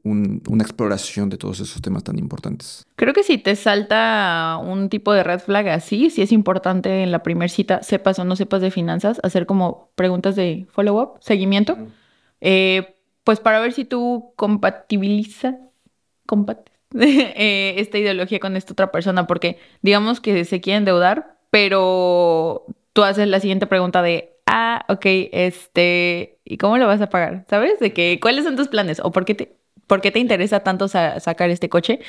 [0.03, 2.85] una exploración de todos esos temas tan importantes.
[2.95, 7.11] Creo que si te salta un tipo de red flag así, si es importante en
[7.11, 11.77] la primera cita, sepas o no sepas de finanzas, hacer como preguntas de follow-up, seguimiento,
[12.41, 15.55] eh, pues para ver si tú compatibilizas,
[16.99, 23.03] eh, esta ideología con esta otra persona, porque digamos que se quieren endeudar, pero tú
[23.03, 27.45] haces la siguiente pregunta de, ah, ok, este, ¿y cómo lo vas a pagar?
[27.49, 27.79] ¿Sabes?
[27.79, 29.01] De que, ¿cuáles son tus planes?
[29.03, 31.99] ¿O por qué te, por qué te interesa tanto sacar este coche?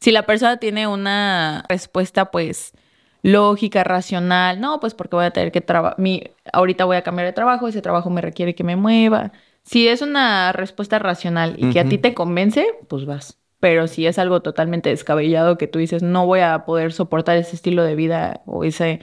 [0.00, 2.72] Si la persona tiene una respuesta, pues,
[3.22, 5.96] lógica, racional, no, pues porque voy a tener que trabajar,
[6.52, 9.32] ahorita voy a cambiar de trabajo, ese trabajo me requiere que me mueva.
[9.62, 13.38] Si es una respuesta racional y que a ti te convence, pues vas.
[13.58, 17.56] Pero si es algo totalmente descabellado que tú dices, no voy a poder soportar ese
[17.56, 19.00] estilo de vida o ese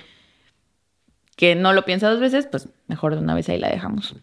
[1.35, 4.15] que no lo piensa dos veces, pues mejor de una vez ahí la dejamos.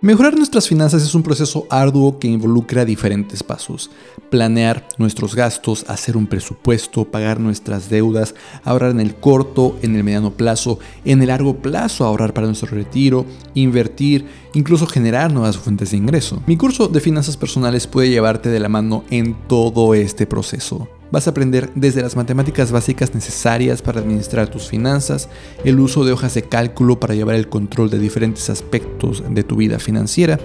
[0.00, 3.90] Mejorar nuestras finanzas es un proceso arduo que involucra diferentes pasos.
[4.30, 10.04] Planear nuestros gastos, hacer un presupuesto, pagar nuestras deudas, ahorrar en el corto, en el
[10.04, 15.90] mediano plazo, en el largo plazo ahorrar para nuestro retiro, invertir, incluso generar nuevas fuentes
[15.90, 16.44] de ingreso.
[16.46, 20.88] Mi curso de finanzas personales puede llevarte de la mano en todo este proceso.
[21.10, 25.30] Vas a aprender desde las matemáticas básicas necesarias para administrar tus finanzas,
[25.64, 29.56] el uso de hojas de cálculo para llevar el control de diferentes aspectos de tu
[29.56, 30.38] vida financiera,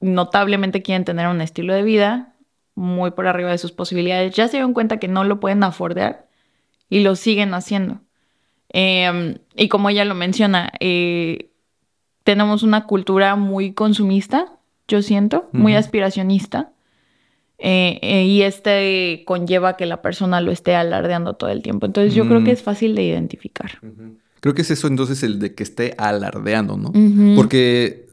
[0.00, 2.34] notablemente quieren tener un estilo de vida
[2.74, 6.28] muy por arriba de sus posibilidades, ya se dieron cuenta que no lo pueden afordear
[6.88, 8.00] y lo siguen haciendo.
[8.70, 11.50] Em, y como ella lo menciona, eh,
[12.24, 14.57] tenemos una cultura muy consumista
[14.88, 16.72] yo siento, muy aspiracionista.
[17.60, 21.86] Eh, eh, y este conlleva que la persona lo esté alardeando todo el tiempo.
[21.86, 23.80] Entonces yo creo que es fácil de identificar.
[24.40, 26.92] Creo que es eso entonces el de que esté alardeando, ¿no?
[27.34, 28.06] Porque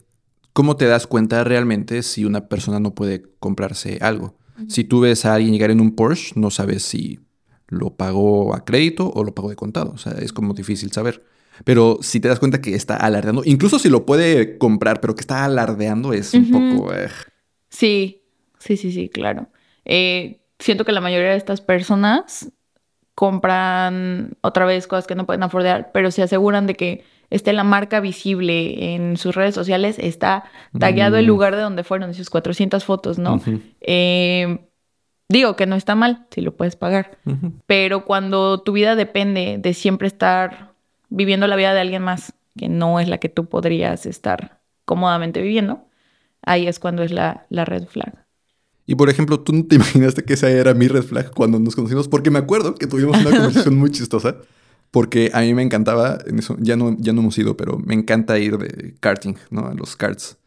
[0.53, 4.35] ¿cómo te das cuenta realmente si una persona no puede comprarse algo?
[4.67, 7.19] Si tú ves a alguien llegar en un Porsche, no sabes si
[7.67, 9.91] lo pagó a crédito o lo pagó de contado.
[9.91, 11.23] O sea, es como difícil saber.
[11.63, 15.21] Pero si te das cuenta que está alardeando, incluso si lo puede comprar, pero que
[15.21, 16.93] está alardeando es un poco...
[16.93, 17.09] Eh.
[17.69, 18.23] Sí,
[18.59, 19.47] sí, sí, sí, claro.
[19.85, 22.51] Eh, siento que la mayoría de estas personas
[23.15, 27.63] compran otra vez cosas que no pueden afordar, pero se aseguran de que esté la
[27.63, 30.43] marca visible en sus redes sociales, está
[30.77, 31.27] tagueado el mm.
[31.27, 33.41] lugar de donde fueron sus 400 fotos, ¿no?
[33.81, 34.69] Eh,
[35.29, 37.17] digo que no está mal si lo puedes pagar,
[37.65, 40.74] pero cuando tu vida depende de siempre estar
[41.15, 45.41] viviendo la vida de alguien más que no es la que tú podrías estar cómodamente
[45.41, 45.87] viviendo,
[46.41, 48.25] ahí es cuando es la, red flag.
[48.85, 51.75] Y por ejemplo, tú no te imaginaste que esa era mi red flag cuando nos
[51.75, 54.35] conocimos, porque me acuerdo que tuvimos una conversación muy chistosa,
[54.91, 57.93] porque a mí me encantaba, en eso, ya no, ya no hemos ido, pero me
[57.93, 59.67] encanta ir de karting, ¿no?
[59.67, 60.37] A los karts,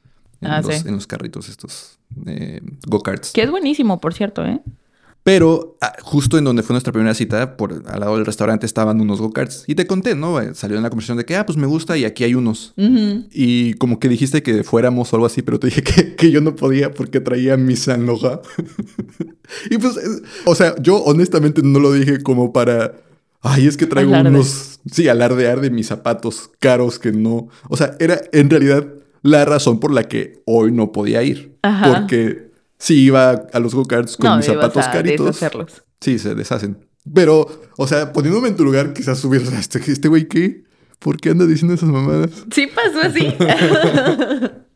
[0.41, 3.33] en, ah, los, en los, carritos estos, eh, go-karts.
[3.33, 4.61] Que es buenísimo, por cierto, ¿eh?
[5.29, 8.99] Pero ah, justo en donde fue nuestra primera cita, por al lado del restaurante estaban
[8.99, 9.65] unos go-karts.
[9.67, 10.41] Y te conté, ¿no?
[10.41, 12.73] Eh, salió en la conversación de que, ah, pues me gusta y aquí hay unos.
[12.79, 15.83] Y como que dijiste que fuéramos o algo así, pero te dije
[16.17, 18.09] que, yo no podía porque traía mi San
[19.71, 19.99] y pues,
[20.47, 22.95] o sea, yo honestamente no lo dije como para...
[23.43, 24.81] Ay, es que traigo unos...
[24.91, 27.49] Sí, alardear de mis zapatos caros que no...
[27.69, 28.87] O sea, era en realidad
[29.21, 31.59] la razón por la que hoy no podía ir.
[31.85, 32.48] Porque
[32.79, 35.27] Sí, iba a los go-karts con mis zapatos a caritos.
[35.27, 35.83] Deshacerlos.
[36.01, 36.79] Sí, se deshacen.
[37.13, 40.65] Pero, o sea, poniéndome en tu lugar, quizás subieras a este, este güey, ¿qué?
[40.99, 42.31] ¿Por qué anda diciendo esas mamadas?
[42.53, 43.35] Sí, pasó así.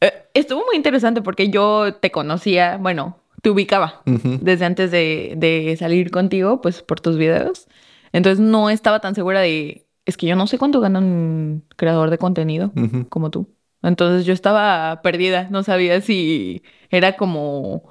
[0.00, 6.10] Eh, estuvo muy interesante porque yo te conocía, bueno, te ubicaba desde antes de, salir
[6.10, 7.68] contigo, pues por tus videos.
[8.12, 9.86] Entonces no estaba tan segura de.
[10.04, 12.72] Es que yo no sé cuánto gana un creador de contenido
[13.08, 13.53] como tú.
[13.86, 17.82] Entonces yo estaba perdida, no sabía si era como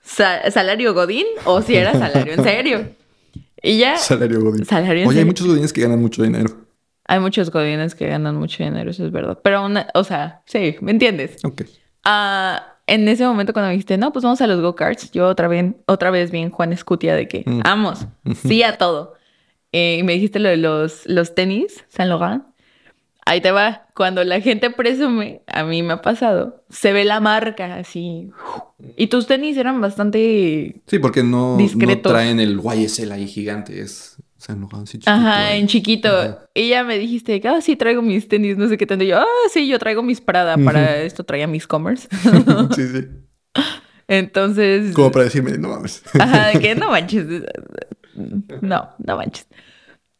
[0.00, 2.88] salario godín o si era salario en serio.
[3.62, 3.96] Y ya...
[3.96, 4.64] Salario godín.
[4.66, 6.50] Salario Oye, hay muchos godines que ganan mucho dinero.
[7.06, 9.38] Hay muchos godines que ganan mucho dinero, eso es verdad.
[9.42, 11.36] Pero, o sea, sí, ¿me entiendes?
[11.44, 11.62] Ok.
[12.04, 15.48] Ah, en ese momento cuando me dijiste, no, pues vamos a los go-karts, yo otra
[15.48, 17.60] vez, otra vez bien Juan Escutia de que, Mm.
[17.60, 18.06] vamos,
[18.46, 19.14] sí a todo.
[19.72, 22.44] Eh, y me dijiste lo de los, los tenis, San Laurent.
[23.26, 23.86] Ahí te va.
[23.94, 28.30] Cuando la gente presume, a mí me ha pasado, se ve la marca así.
[28.96, 34.16] Y tus tenis eran bastante, Sí, porque no, no traen el YSL ahí gigante, es
[34.36, 35.60] San Laurent, sí, chiquito, ajá, ahí.
[35.60, 36.08] en chiquito.
[36.08, 36.50] Ajá.
[36.52, 39.04] Y ya me dijiste que, ah, sí, traigo mis tenis, no sé qué tanto.
[39.04, 40.58] Y yo, ah, sí, yo traigo mis Prada.
[40.58, 42.08] Para esto traía mis Commerce.
[42.74, 43.08] sí, sí.
[44.06, 44.92] Entonces...
[44.94, 46.02] Como para decirme, no mames.
[46.18, 47.24] Ajá, que no manches.
[48.60, 49.46] No, no manches.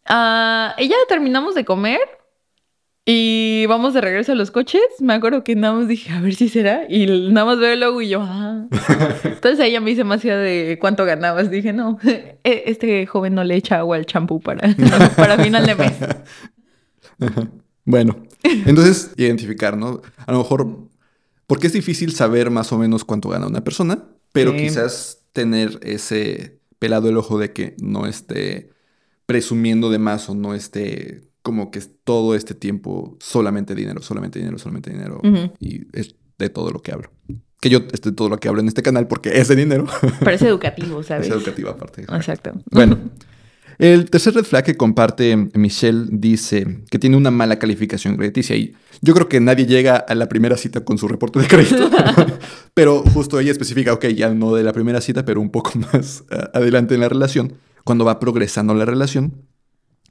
[0.07, 2.01] Ah, y ya terminamos de comer
[3.07, 4.81] y vamos de regreso a los coches.
[5.01, 6.87] Me acuerdo que nada más dije, a ver si será.
[6.89, 8.67] Y nada más veo el logo y yo, ah.
[9.25, 11.51] Entonces ahí ya me hice más idea de cuánto ganabas.
[11.51, 14.75] Dije, no, e- este joven no le echa agua al champú para,
[15.17, 15.93] para final de mes.
[17.85, 20.01] Bueno, entonces identificar, ¿no?
[20.27, 20.67] A lo mejor,
[21.47, 24.59] porque es difícil saber más o menos cuánto gana una persona, pero Sí.
[24.59, 28.71] quizás tener ese pelado el ojo de que no esté
[29.27, 34.59] presumiendo de más o no esté como que todo este tiempo solamente dinero, solamente dinero,
[34.59, 35.21] solamente dinero.
[35.61, 37.11] Y es de todo lo que hablo.
[37.61, 39.87] Que yo es de todo lo que hablo en este canal porque es de dinero.
[40.21, 41.27] Pero es educativo, ¿sabes?
[41.27, 42.01] es educativa aparte.
[42.05, 42.55] Exacto.
[42.71, 42.99] Bueno,
[43.79, 48.75] el tercer red flag que comparte Michelle dice que tiene una mala calificación crediticia y
[49.03, 51.91] yo creo que nadie llega a la primera cita con su reporte de crédito,
[52.73, 56.25] pero justo ella especifica, ok, ya no de la primera cita, pero un poco más
[56.31, 57.53] eh, adelante en la relación,
[57.85, 59.43] cuando va progresando la relación,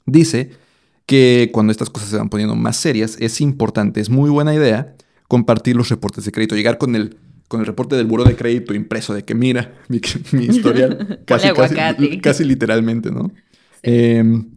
[0.06, 0.62] dice
[1.06, 4.94] que cuando estas cosas se van poniendo más serias, es importante, es muy buena idea
[5.28, 7.16] compartir los reportes de crédito, llegar con el,
[7.48, 10.00] con el reporte del buro de crédito impreso de que mira mi,
[10.32, 12.20] mi historial, casi, casi, aguacate.
[12.22, 13.30] casi literalmente, ¿no?
[13.82, 14.48] Em,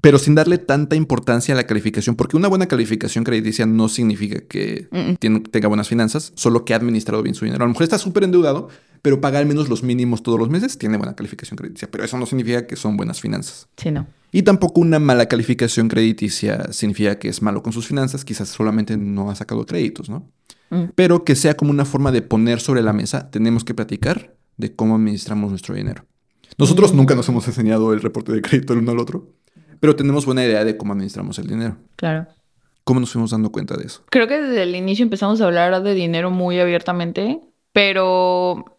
[0.00, 4.38] pero sin darle tanta importancia a la calificación, porque una buena calificación crediticia no significa
[4.46, 5.14] que Mm.
[5.18, 7.64] tiene- tenga buenas finanzas, solo que ha administrado bien su dinero.
[7.64, 8.68] A lo mejor está súper endeudado,
[9.02, 12.16] pero paga al menos los mínimos todos los meses, tiene buena calificación crediticia, pero eso
[12.16, 13.66] no significa que son buenas finanzas.
[13.76, 14.06] Sí, no.
[14.30, 18.96] Y tampoco una mala calificación crediticia significa que es malo con sus finanzas, quizás solamente
[18.96, 20.30] no ha sacado créditos, ¿no?
[20.70, 20.90] Mm.
[20.94, 24.74] Pero que sea como una forma de poner sobre la mesa, tenemos que platicar de
[24.74, 26.04] cómo administramos nuestro dinero.
[26.58, 29.32] Nosotros nunca nos hemos enseñado el reporte de crédito el uno al otro,
[29.80, 31.76] pero tenemos buena idea de cómo administramos el dinero.
[31.96, 32.26] Claro.
[32.84, 34.02] ¿Cómo nos fuimos dando cuenta de eso?
[34.10, 37.40] Creo que desde el inicio empezamos a hablar de dinero muy abiertamente,
[37.72, 38.77] pero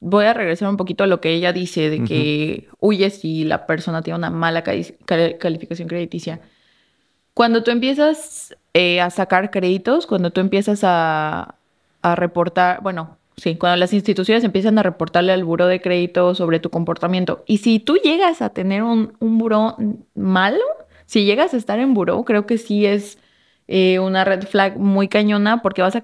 [0.00, 3.66] voy a regresar un poquito a lo que ella dice, de que huye si la
[3.66, 6.40] persona tiene una mala cali- cali- calificación crediticia.
[7.34, 11.56] Cuando tú empiezas eh, a sacar créditos, cuando tú empiezas a,
[12.02, 16.60] a reportar, bueno, sí, cuando las instituciones empiezan a reportarle al buro de crédito sobre
[16.60, 19.76] tu comportamiento, y si tú llegas a tener un, un buró
[20.14, 20.62] malo,
[21.06, 23.18] si llegas a estar en buró, creo que sí es
[23.66, 26.02] eh, una red flag muy cañona porque vas a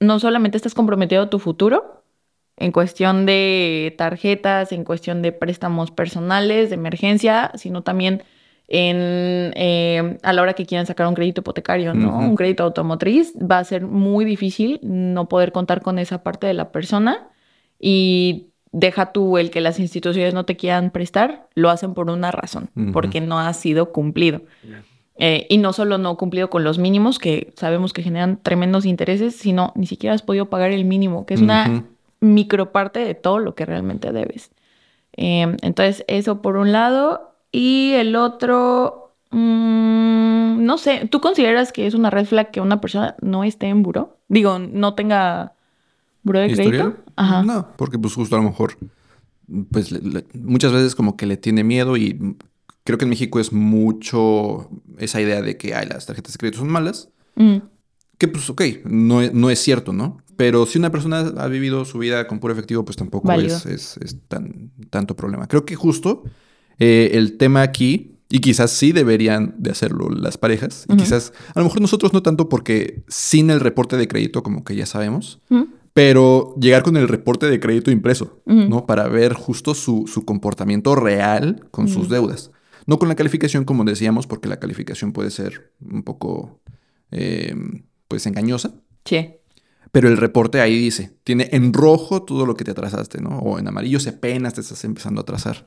[0.00, 1.97] no solamente estás comprometido a tu futuro
[2.58, 8.22] en cuestión de tarjetas, en cuestión de préstamos personales, de emergencia, sino también
[8.68, 12.18] en eh, a la hora que quieran sacar un crédito hipotecario, ¿no?
[12.18, 16.54] Un crédito automotriz, va a ser muy difícil no poder contar con esa parte de
[16.54, 17.28] la persona
[17.80, 22.30] y deja tú el que las instituciones no te quieran prestar, lo hacen por una
[22.30, 24.42] razón, porque no ha sido cumplido.
[25.20, 29.34] Eh, y no solo no cumplido con los mínimos, que sabemos que generan tremendos intereses,
[29.34, 31.84] sino ni siquiera has podido pagar el mínimo, que es una.
[32.20, 34.50] Microparte de todo lo que realmente debes.
[35.16, 37.34] Eh, entonces, eso por un lado.
[37.50, 42.80] Y el otro, mm, no sé, ¿tú consideras que es una red flag que una
[42.80, 44.18] persona no esté en buró?
[44.28, 45.54] Digo, no tenga
[46.22, 46.96] buró de crédito.
[47.16, 47.42] Ajá.
[47.42, 48.74] No, porque pues justo a lo mejor,
[49.70, 52.36] pues le- le- muchas veces como que le tiene miedo y
[52.84, 56.58] creo que en México es mucho esa idea de que ay, las tarjetas de crédito
[56.58, 57.08] son malas.
[57.36, 57.58] Mm,
[58.18, 60.18] Que pues ok, no, no es cierto, ¿no?
[60.38, 63.96] Pero si una persona ha vivido su vida con puro efectivo, pues tampoco es, es-
[63.98, 65.48] es tan, tanto problema.
[65.48, 66.22] Creo que justo
[66.78, 71.58] eh, el tema aquí, y quizás sí deberían de hacerlo las parejas, y quizás a
[71.58, 75.40] lo mejor nosotros no tanto porque sin el reporte de crédito como que ya sabemos,
[75.92, 78.40] pero llegar con el reporte de crédito impreso.
[78.68, 78.86] ¿no?
[78.86, 82.52] Para ver justo su, su comportamiento real con sus deudas.
[82.86, 86.60] No con la calificación, como decíamos, porque la calificación puede ser un poco,
[87.10, 87.54] eh,
[88.06, 88.72] pues, engañosa.
[89.04, 89.30] Sí.
[89.92, 93.38] Pero el reporte ahí dice, tiene en rojo todo lo que te atrasaste, ¿no?
[93.38, 95.66] O en amarillo si apenas te estás empezando a atrasar.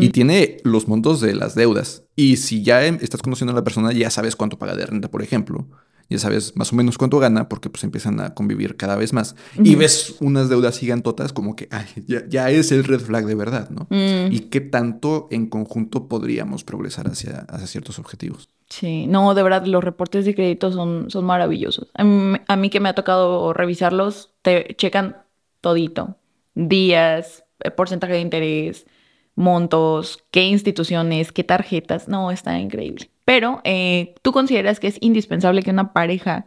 [0.00, 2.02] Y tiene los montos de las deudas.
[2.16, 5.10] Y si ya em- estás conociendo a la persona, ya sabes cuánto paga de renta,
[5.10, 5.66] por ejemplo.
[6.10, 9.34] Ya sabes más o menos cuánto gana porque pues empiezan a convivir cada vez más.
[9.64, 13.34] Y ves unas deudas gigantotas como que ay, ya, ya es el red flag de
[13.34, 13.86] verdad, ¿no?
[13.88, 18.50] Mm, Y qué tanto en conjunto podríamos progresar hacia, hacia ciertos objetivos.
[18.72, 21.90] Sí, no, de verdad, los reportes de crédito son, son maravillosos.
[21.92, 25.18] A mí, a mí que me ha tocado revisarlos, te checan
[25.60, 26.16] todito.
[26.54, 28.86] Días, eh, porcentaje de interés,
[29.34, 32.08] montos, qué instituciones, qué tarjetas.
[32.08, 33.10] No, está increíble.
[33.26, 36.46] Pero, eh, ¿tú consideras que es indispensable que una pareja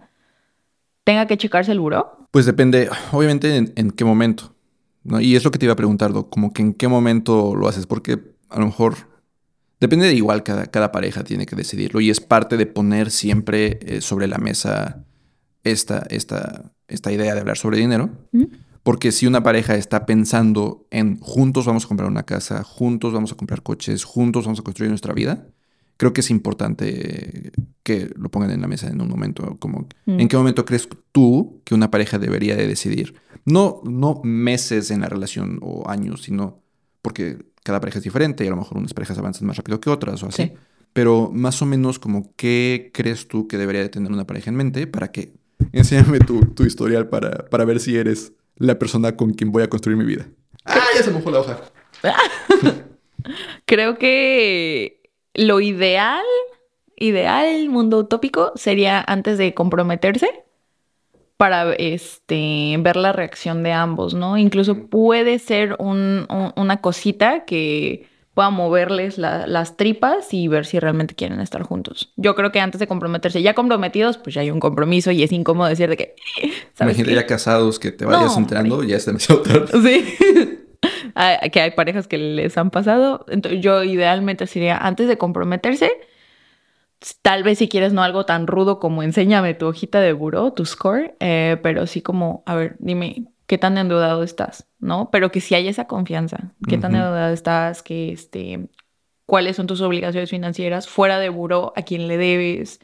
[1.03, 2.27] tenga que checarse el buró?
[2.31, 4.55] Pues depende, obviamente, en, qué momento.
[5.03, 5.21] ¿no?
[5.21, 7.85] Y es lo que te iba a preguntar, como que en qué momento lo haces,
[7.85, 8.17] porque
[8.49, 8.95] a lo mejor
[9.79, 13.79] depende de igual, cada, cada pareja tiene que decidirlo y es parte de poner siempre
[13.81, 15.03] eh, sobre la mesa
[15.63, 18.09] esta, esta, esta idea de hablar sobre dinero.
[18.83, 23.31] Porque si una pareja está pensando en juntos vamos a comprar una casa, juntos vamos
[23.31, 25.47] a comprar coches, juntos vamos a construir nuestra vida,
[25.97, 27.51] creo que es importante
[27.83, 29.57] que lo pongan en la mesa en un momento.
[29.59, 30.19] Como, mm.
[30.19, 33.15] ¿En qué momento crees tú que una pareja debería de decidir?
[33.45, 36.61] No, no meses en la relación o años, sino
[37.01, 39.89] porque cada pareja es diferente y a lo mejor unas parejas avanzan más rápido que
[39.89, 40.53] otras o así.
[40.93, 44.55] Pero más o menos como qué crees tú que debería de tener una pareja en
[44.55, 45.33] mente para que...
[45.71, 49.69] Enséñame tu, tu historial para, para ver si eres la persona con quien voy a
[49.69, 50.27] construir mi vida.
[50.63, 51.59] ¡Ah, ya se mojó la hoja!
[53.65, 56.23] Creo que lo ideal,
[56.97, 60.29] ideal, mundo utópico, sería antes de comprometerse
[61.37, 64.37] para este, ver la reacción de ambos, ¿no?
[64.37, 71.39] Incluso puede ser una cosita que pueda moverles las tripas y ver si realmente quieren
[71.39, 72.11] estar juntos.
[72.17, 75.31] Yo creo que antes de comprometerse, ya comprometidos, pues ya hay un compromiso y es
[75.31, 76.15] incómodo decir de que...
[76.79, 79.67] Imagínate ya casados que te vayas enterando, ya es demasiado tarde.
[79.81, 80.59] Sí.
[81.51, 83.25] que hay parejas que les han pasado.
[83.29, 85.91] Entonces, yo idealmente sería antes de comprometerse,
[87.21, 90.65] tal vez si quieres no algo tan rudo como enséñame tu hojita de buró, tu
[90.65, 94.67] score, eh, pero sí como, a ver, dime, ¿qué tan endeudado estás?
[94.79, 95.09] ¿No?
[95.11, 97.83] Pero que si hay esa confianza, ¿qué tan endeudado estás?
[97.83, 98.69] Que este,
[99.25, 101.73] ¿Cuáles son tus obligaciones financieras fuera de buró?
[101.75, 102.79] ¿A quién le debes?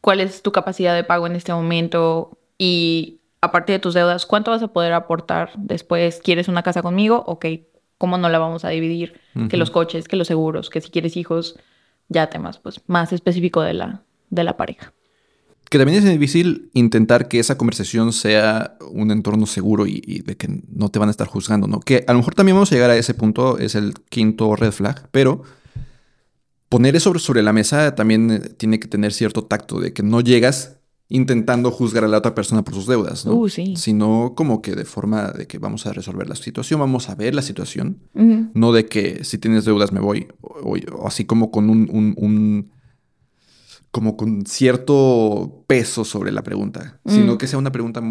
[0.00, 2.38] ¿Cuál es tu capacidad de pago en este momento?
[2.58, 6.20] Y aparte de tus deudas, ¿cuánto vas a poder aportar después?
[6.22, 7.22] ¿Quieres una casa conmigo?
[7.26, 7.46] Ok,
[7.96, 9.20] ¿cómo no la vamos a dividir?
[9.48, 11.58] Que los coches, que los seguros, que si quieres hijos,
[12.12, 14.92] ya temas pues más específico de la, de la pareja.
[15.68, 20.62] Que también es difícil intentar que esa conversación sea un entorno seguro y, de que
[20.68, 21.80] no te van a estar juzgando, ¿no?
[21.80, 24.72] Que a lo mejor también vamos a llegar a ese punto, es el quinto red
[24.72, 25.42] flag, pero
[26.68, 30.20] poner eso sobre la mesa también eh, tiene que tener cierto tacto de que no
[30.20, 30.81] llegas
[31.14, 33.34] intentando juzgar a la otra persona por sus deudas, ¿no?
[33.34, 33.74] Uh, sí.
[33.76, 37.34] Sino como que de forma de que vamos a resolver la situación, vamos a ver
[37.34, 42.70] la situación, no de que si tienes deudas me voy, o, así como con un,
[43.90, 47.38] como con cierto peso sobre la pregunta, sino mm.
[47.38, 48.02] que sea una pregunta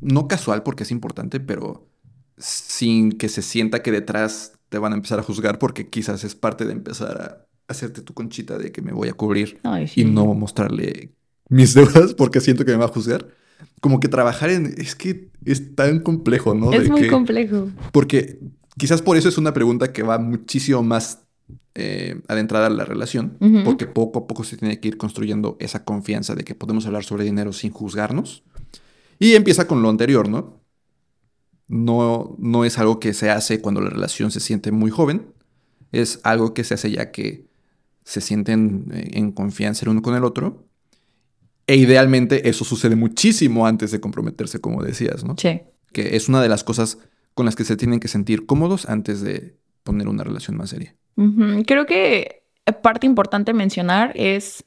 [0.00, 1.88] no casual porque es importante, pero
[2.36, 6.34] sin que se sienta que detrás te van a empezar a juzgar porque quizás es
[6.34, 9.58] parte de empezar a hacerte tu conchita de que me voy a cubrir
[9.96, 11.14] y no mostrarle
[11.52, 13.28] mis deudas porque siento que me va a juzgar.
[13.80, 14.74] Como que trabajar en...
[14.78, 16.72] Es que es tan complejo, ¿no?
[16.72, 17.68] Es muy complejo.
[17.92, 18.40] Porque
[18.78, 21.20] quizás por eso es una pregunta que va muchísimo más
[21.74, 25.84] eh, adentrada a la relación, porque poco a poco se tiene que ir construyendo esa
[25.84, 28.44] confianza de que podemos hablar sobre dinero sin juzgarnos.
[29.18, 30.60] Y empieza con lo anterior, ¿no?
[31.68, 35.26] No, no es algo que se hace cuando la relación se siente muy joven,
[35.92, 37.46] es algo que se hace ya que
[38.04, 40.66] se sienten eh, en confianza el uno con el otro
[41.66, 45.36] e idealmente eso sucede muchísimo antes de comprometerse, como decías, ¿no?
[45.38, 45.62] Sí.
[45.92, 46.98] Que es una de las cosas
[47.34, 50.94] con las que se tienen que sentir cómodos antes de poner una relación más seria.
[51.66, 52.42] Creo que
[52.82, 54.64] parte importante mencionar es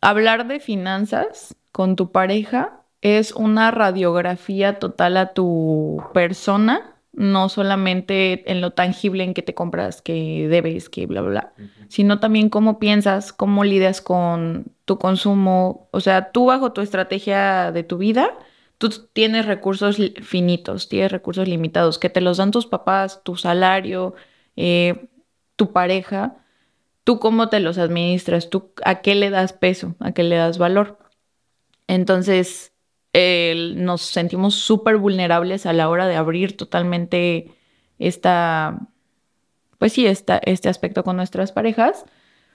[0.00, 8.50] hablar de finanzas con tu pareja es una radiografía total a tu persona no solamente
[8.50, 11.52] en lo tangible en que te compras, que debes, que bla, bla, bla,
[11.88, 15.88] sino también cómo piensas, cómo lidias con tu consumo.
[15.92, 18.36] O sea, tú bajo tu estrategia de tu vida,
[18.76, 24.16] tú tienes recursos finitos, tienes recursos limitados, que te los dan tus papás, tu salario,
[24.56, 25.08] eh,
[25.54, 26.38] tu pareja.
[27.04, 30.58] Tú cómo te los administras, tú a qué le das peso, a qué le das
[30.58, 30.98] valor.
[31.86, 32.72] Entonces,
[33.76, 37.54] nos sentimos súper vulnerables a la hora de abrir totalmente
[38.00, 38.88] esta,
[39.78, 42.06] pues sí, esta, este aspecto con nuestras parejas.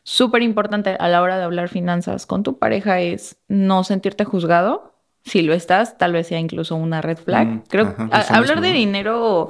[0.08, 4.93] Súper importante a la hora de hablar finanzas con tu pareja es no sentirte juzgado.
[5.24, 7.47] Si lo estás, tal vez sea incluso una red flag.
[7.47, 7.95] Mm, Creo
[8.30, 9.49] hablar de dinero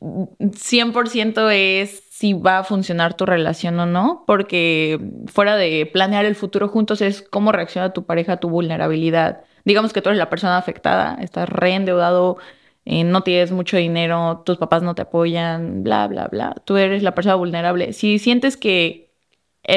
[0.00, 6.34] 100% es si va a funcionar tu relación o no, porque fuera de planear el
[6.34, 10.30] futuro juntos es cómo reacciona tu pareja a tu vulnerabilidad digamos que tú eres la
[10.30, 12.38] persona afectada, estás reendeudado,
[12.84, 16.54] eh, no tienes mucho dinero, tus papás no te apoyan, bla, bla, bla.
[16.64, 17.92] Tú eres la persona vulnerable.
[17.92, 19.09] Si sientes que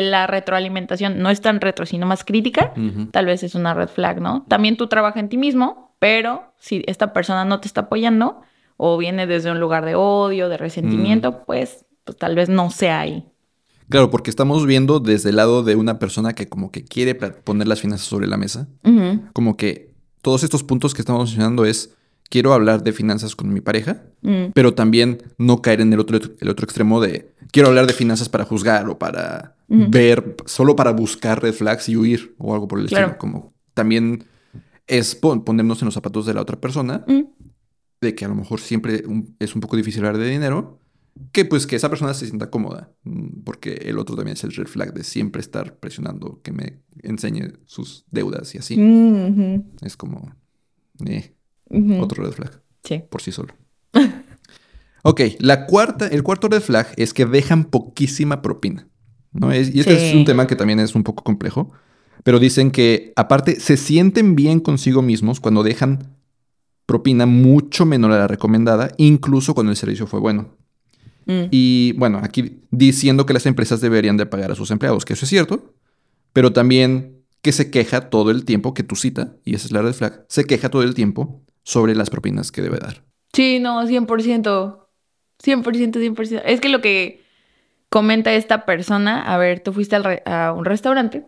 [0.01, 2.73] la retroalimentación no es tan retro, sino más crítica,
[3.11, 4.45] tal vez es una red flag, ¿no?
[4.47, 8.41] También tú trabajas en ti mismo, pero si esta persona no te está apoyando
[8.77, 12.99] o viene desde un lugar de odio, de resentimiento, pues, pues tal vez no sea
[12.99, 13.25] ahí.
[13.89, 17.67] Claro, porque estamos viendo desde el lado de una persona que como que quiere poner
[17.67, 18.67] las finanzas sobre la mesa.
[19.33, 21.93] Como que todos estos puntos que estamos mencionando es,
[22.29, 24.45] quiero hablar de finanzas con mi pareja, mm.
[24.53, 28.29] pero también no caer en el otro, el otro extremo de, quiero hablar de finanzas
[28.29, 29.55] para juzgar o para
[29.89, 33.17] ver, solo para buscar red flags y huir o algo por el estilo.
[33.17, 34.25] Como también
[34.87, 37.05] es ponernos en los zapatos de la otra persona,
[38.01, 39.03] de que a lo mejor siempre
[39.39, 40.79] es un poco difícil hablar de dinero,
[41.31, 44.51] que pues que esa persona se sienta cómoda, mm, porque el otro también es el
[44.51, 48.75] red flag de siempre estar presionando que me enseñe sus deudas y así.
[49.81, 50.35] Es como,
[51.05, 51.35] eh,
[51.99, 52.61] otro red flag.
[52.83, 53.03] Sí.
[53.09, 53.53] Por sí solo.
[55.03, 58.87] ok, la cuarta, el cuarto red flag es que dejan poquísima propina.
[59.33, 59.53] ¿No?
[59.53, 61.71] y este es un tema que también es un poco complejo,
[62.23, 66.15] pero dicen que aparte se sienten bien consigo mismos cuando dejan
[66.85, 70.49] propina mucho menor a la recomendada, incluso cuando el servicio fue bueno.
[71.25, 71.43] Mm.
[71.51, 75.25] Y bueno, aquí diciendo que las empresas deberían de pagar a sus empleados, que eso
[75.25, 75.73] es cierto,
[76.33, 79.81] pero también que se queja todo el tiempo, que tu cita, y esa es la
[79.81, 83.03] red flag, se queja todo el tiempo sobre las propinas que debe dar.
[83.33, 84.77] Sí, no, 100%.
[85.43, 86.41] 100%, 100%.
[86.45, 87.22] Es que lo que
[87.93, 91.27] comenta esta persona, a ver, tú fuiste a un restaurante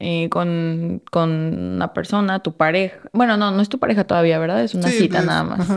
[0.00, 2.98] eh, con, con, una persona, tu pareja.
[3.12, 4.64] Bueno, no, no es tu pareja todavía, ¿verdad?
[4.64, 5.68] Es una cita pues, nada más.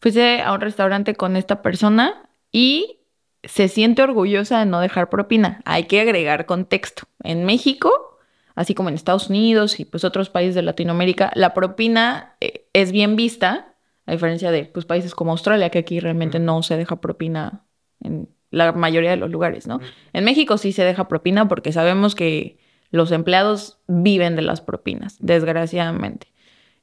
[0.00, 3.00] Fuiste a un restaurante con esta persona y
[3.42, 5.60] se siente orgullosa de no dejar propina.
[5.64, 7.08] Hay que agregar contexto.
[7.24, 8.20] En México,
[8.54, 12.92] así como en Estados Unidos y pues otros países de Latinoamérica, la propina eh, es
[12.92, 13.74] bien vista,
[14.06, 17.64] a diferencia de pues, países como Australia, que aquí realmente no se deja propina
[18.00, 19.80] en la mayoría de los lugares, ¿no?
[20.12, 22.58] En México sí se deja propina porque sabemos que
[22.90, 26.28] los empleados viven de las propinas, desgraciadamente.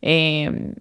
[0.01, 0.75] Eh,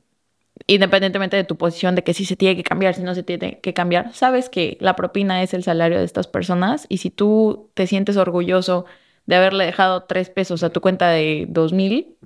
[0.66, 3.60] independientemente de tu posición de que si se tiene que cambiar, si no se tiene
[3.60, 7.70] que cambiar, sabes que la propina es el salario de estas personas y si tú
[7.74, 8.84] te sientes orgulloso
[9.26, 12.16] de haberle dejado tres pesos a tu cuenta de dos mil,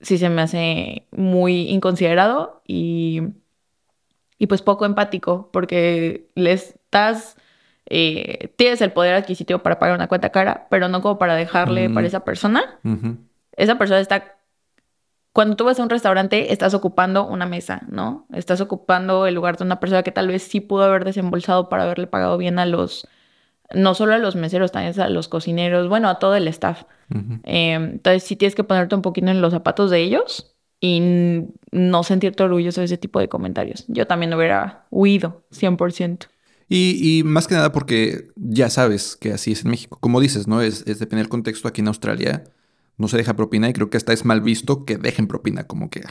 [0.00, 3.22] sí se me hace muy inconsiderado y,
[4.38, 7.36] y pues poco empático porque le estás...
[7.92, 11.90] Eh, tienes el poder adquisitivo para pagar una cuenta cara, pero no como para dejarle
[11.90, 12.78] para esa persona.
[13.56, 14.40] Esa persona está
[15.32, 18.26] cuando tú vas a un restaurante, estás ocupando una mesa, ¿no?
[18.32, 21.84] Estás ocupando el lugar de una persona que tal vez sí pudo haber desembolsado para
[21.84, 23.06] haberle pagado bien a los,
[23.72, 26.84] no solo a los meseros, también a los cocineros, bueno, a todo el staff.
[27.44, 32.02] Em, entonces sí tienes que ponerte un poquito en los zapatos de ellos y no
[32.02, 33.84] sentirte orgulloso de ese tipo de comentarios.
[33.86, 36.28] Yo también hubiera huido, 100%.
[36.70, 39.98] Y, y, más que nada porque ya sabes que así es en México.
[40.00, 40.62] Como dices, ¿no?
[40.62, 41.66] Es, es depende del contexto.
[41.66, 42.44] Aquí en Australia
[43.00, 45.88] no se deja propina y creo que hasta es mal visto que dejen propina, como
[45.88, 46.02] que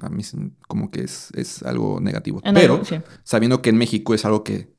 [0.00, 0.22] a mí
[0.66, 2.40] como que es, es algo negativo.
[2.54, 2.82] Pero
[3.22, 4.72] sabiendo que en México es algo que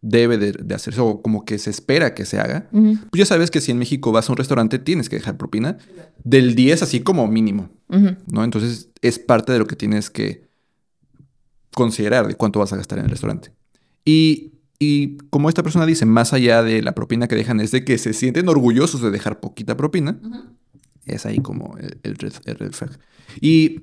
[0.00, 3.60] debe de, hacerse o como que se espera que se haga, pues ya sabes que
[3.60, 5.76] si en México vas a un restaurante tienes que dejar propina
[6.24, 8.42] del 10 así como mínimo, ¿no?
[8.42, 10.48] Entonces es parte de lo que tienes que
[11.74, 13.52] considerar de cuánto vas a gastar en el restaurante.
[14.06, 17.84] Y, y como esta persona dice, más allá de la propina que dejan es de
[17.84, 20.18] que se sienten orgullosos de dejar poquita propina
[21.06, 22.98] es ahí como el, red, flag.
[23.40, 23.82] Y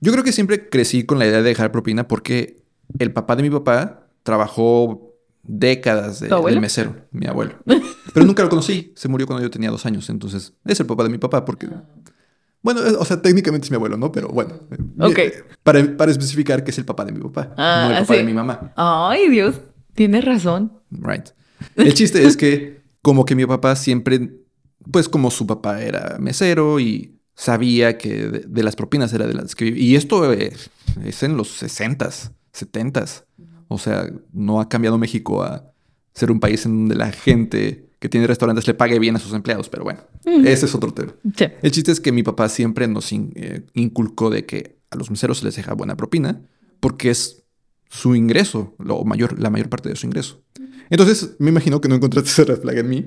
[0.00, 2.62] yo creo que siempre crecí con la idea de dejar propina porque
[2.98, 7.54] el papá de mi papá trabajó décadas de, del mesero, mi abuelo.
[8.14, 11.04] Pero nunca lo conocí, se murió cuando yo tenía dos años, entonces es el papá
[11.04, 11.68] de mi papá porque...
[12.60, 14.10] Bueno, o sea, técnicamente es mi abuelo, ¿no?
[14.10, 14.54] Pero bueno.
[14.98, 15.18] Ok.
[15.62, 18.24] Para, para especificar que es el papá de mi papá, ah, no el papá de
[18.24, 18.72] mi mamá.
[18.74, 19.60] Ay, Dios,
[19.98, 20.72] tienes razón.
[20.92, 21.30] Right.
[21.74, 24.30] El chiste es que como que mi papá siempre
[24.90, 29.56] pues como su papá era mesero y sabía que de, las propinas era de las
[29.56, 29.82] que vivía.
[29.82, 30.70] Y esto es,
[31.22, 33.24] en los 60s, 70s.
[33.66, 35.72] O sea, no ha cambiado México a
[36.14, 39.32] ser un país en donde la gente que tiene restaurantes le pague bien a sus
[39.32, 41.12] empleados, pero bueno, ese es otro tema.
[41.60, 45.38] El chiste es que mi papá siempre nos eh, inculcó de que a los meseros
[45.38, 46.40] se les deja buena propina
[46.80, 47.37] porque es
[47.88, 50.42] su ingreso, lo mayor, la mayor parte de su ingreso.
[50.90, 53.06] Entonces, me imagino que no encontraste ese red flag en mí,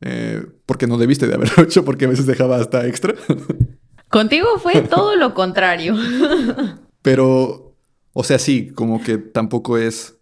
[0.00, 3.14] eh, porque no debiste de haberlo hecho porque a veces dejaba hasta extra.
[4.08, 5.96] Contigo fue todo lo contrario.
[7.02, 7.76] Pero,
[8.12, 10.14] o sea, sí, como que tampoco es...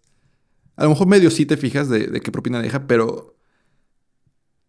[0.75, 3.34] A lo mejor medio sí te fijas de, qué propina deja, pero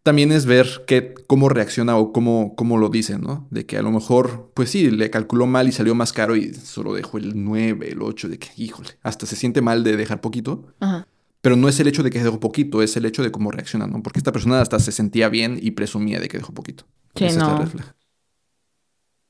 [0.06, 3.48] también es ver qué, cómo reacciona o cómo, cómo lo dice, ¿no?
[3.50, 6.54] De que a lo mejor, pues sí, le calculó mal y salió más caro y
[6.54, 10.20] solo dejó el 9, el 8, de que, híjole, hasta se siente mal de dejar
[10.20, 10.72] poquito.
[10.78, 11.08] Ajá.
[11.40, 13.88] Pero no es el hecho de que dejó poquito, es el hecho de cómo reacciona,
[13.88, 14.00] ¿no?
[14.00, 16.84] Porque esta persona hasta se sentía bien y presumía de que dejó poquito.
[17.16, 17.58] Sí, es no.
[17.58, 17.90] reflejo.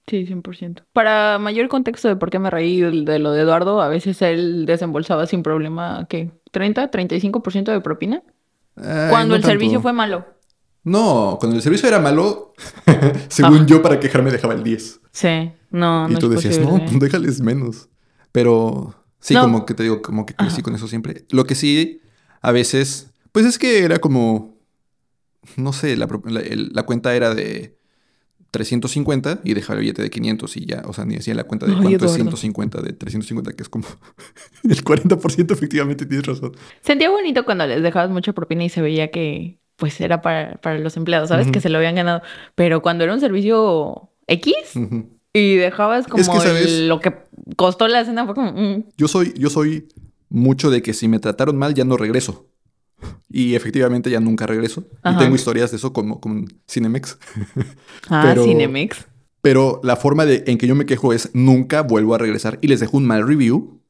[0.07, 0.85] Sí, 100%.
[0.93, 4.67] Para mayor contexto de por qué me reí de lo de Eduardo, a veces él
[4.67, 6.33] desembolsaba sin problema, ¿qué?
[6.53, 8.23] ¿30, 35% de propina?
[8.75, 10.36] Cuando no el servicio fue malo.
[10.87, 12.55] No, cuando el servicio era malo,
[13.29, 13.67] según Ah.
[13.67, 15.01] yo, para quejarme dejaba el 10.
[15.11, 16.91] Sí, no, y no tú es decías, posible.
[16.93, 17.89] no, déjales menos.
[18.33, 19.43] Pero sí, No.
[19.43, 20.63] como que te digo, como que crecí Ajá.
[20.63, 21.25] con eso siempre.
[21.31, 22.01] Lo que sí,
[22.41, 24.57] a veces, pues es que era como,
[25.57, 26.07] no sé, la,
[26.85, 27.77] cuenta era de
[28.53, 31.67] 350 y dejaba el billete de 500 y ya, o sea, ni hacía la cuenta
[31.67, 32.15] de cuánto es Eduardo.
[32.15, 33.87] 150 de 350, que es como
[34.63, 36.53] el 40% efectivamente tienes razón.
[36.81, 40.79] Sentía bonito cuando les dejabas mucha propina y se veía que pues era para, para
[40.79, 41.51] los empleados, ¿sabes?
[41.51, 42.23] Que se lo habían ganado.
[42.55, 44.55] Pero cuando era un servicio X
[45.33, 46.67] y dejabas como Es que, ¿sabes?
[46.67, 47.15] el- lo que
[47.57, 48.53] costó la cena, fue como...
[48.53, 49.89] mm, Yo soy, yo soy
[50.29, 52.47] mucho de que si me trataron mal ya no regreso.
[53.29, 54.85] Y efectivamente ya nunca regreso.
[55.03, 55.17] Ajá.
[55.17, 57.19] Y tengo historias de eso como con Cinemex.
[58.09, 59.07] Ah, Pero- Cinemex.
[59.43, 62.67] Pero la forma de, en que yo me quejo es nunca vuelvo a regresar y
[62.69, 63.81] les dejo un mal review,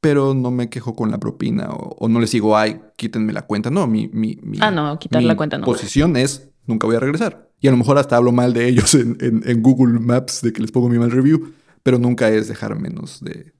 [0.00, 3.42] pero no me quejo con la propina o, o no les digo, ay, quítenme la
[3.42, 3.70] cuenta.
[3.70, 5.64] No, mi, mi, mi- Ah, no, quitar mi la cuenta no.
[5.64, 7.48] posición es nunca voy a regresar.
[7.60, 10.52] Y a lo mejor hasta hablo mal de ellos en, en- en Google Maps de
[10.52, 13.52] que les pongo mi mal review, pero nunca es dejar menos de,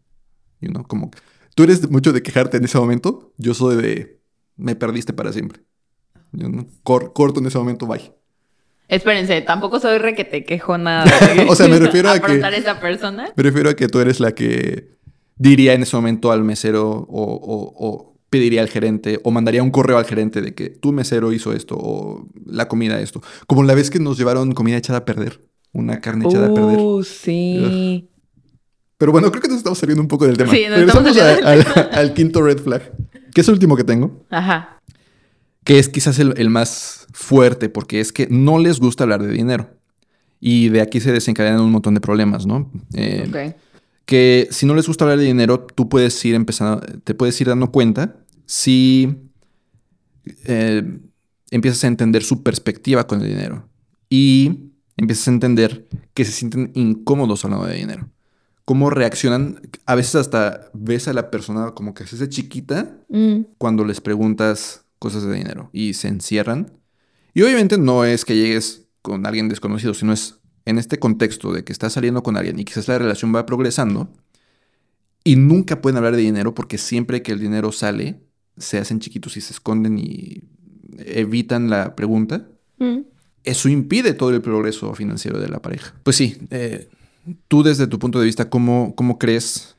[0.61, 1.11] you know, como...
[1.57, 4.21] Tú eres mucho de quejarte en ese momento, yo soy de
[4.57, 5.63] me perdiste para siempre.
[6.83, 8.13] Cor- corto en ese momento, bye.
[8.89, 11.05] Espérense, tampoco soy re que te quejo nada.
[11.49, 13.29] O sea, me refiero a que- afrontar esa persona.
[13.37, 14.98] Me refiero a que tú eres la que
[15.39, 19.71] diría en ese momento al mesero o, o- o pediría al gerente o mandaría un
[19.71, 23.23] correo al gerente de que tu mesero hizo esto o la comida esto.
[23.47, 25.41] Como la vez que nos llevaron comida echada a perder,
[25.73, 26.79] una carne echada a perder.
[26.79, 28.09] Uh, sí.
[28.99, 30.51] Pero bueno, creo que nos estamos saliendo un poco del tema.
[30.53, 32.93] Sí, nos Regresamos estamos a- al, al quinto red flag,
[33.33, 34.81] que es el último que tengo, Ajá.
[35.65, 39.33] que es quizás el, el más fuerte porque es que no les gusta hablar de
[39.33, 39.71] dinero.
[40.41, 42.71] Y de aquí se desencadenan un montón de problemas, ¿no?
[42.95, 43.57] Eh, Ok.
[44.09, 47.49] Que si no les gusta hablar de dinero, tú puedes ir empezando, te puedes ir
[47.49, 49.19] dando cuenta si
[50.47, 50.99] eh,
[51.51, 53.69] empiezas a entender su perspectiva con el dinero
[54.09, 58.09] y empiezas a entender que se sienten incómodos hablando de dinero.
[58.65, 63.41] Cómo reaccionan, a veces hasta ves a la persona como que se hace chiquita Mm,
[63.59, 66.73] cuando les preguntas cosas de dinero y se encierran.
[67.35, 70.38] Y obviamente no es que llegues con alguien desconocido, sino es
[70.69, 74.13] en este contexto de que estás saliendo con alguien y quizás la relación va progresando
[75.25, 78.21] y nunca pueden hablar de dinero porque siempre que el dinero sale
[78.59, 80.43] se hacen chiquitos y se esconden y
[80.99, 82.49] evitan la pregunta.
[82.79, 82.99] mm.
[83.45, 85.95] Eso impide todo el progreso financiero de la pareja.
[86.03, 86.91] Pues sí, eh,
[87.47, 89.75] tú desde tu punto de vista, ¿cómo, cómo crees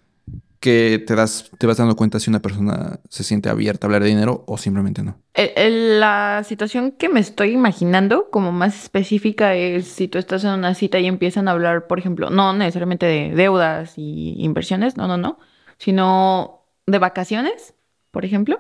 [0.60, 4.03] que te, das, te vas dando cuenta si una persona se siente abierta a hablar
[4.03, 5.18] de dinero o simplemente no?
[5.34, 10.43] El- el- La situación que me estoy imaginando como más específica es si tú estás
[10.43, 14.97] en una cita y empiezan a hablar, por ejemplo, no necesariamente de deudas y inversiones,
[14.97, 15.39] no, no, no,
[15.78, 17.74] sino de vacaciones,
[18.12, 18.60] por ejemplo,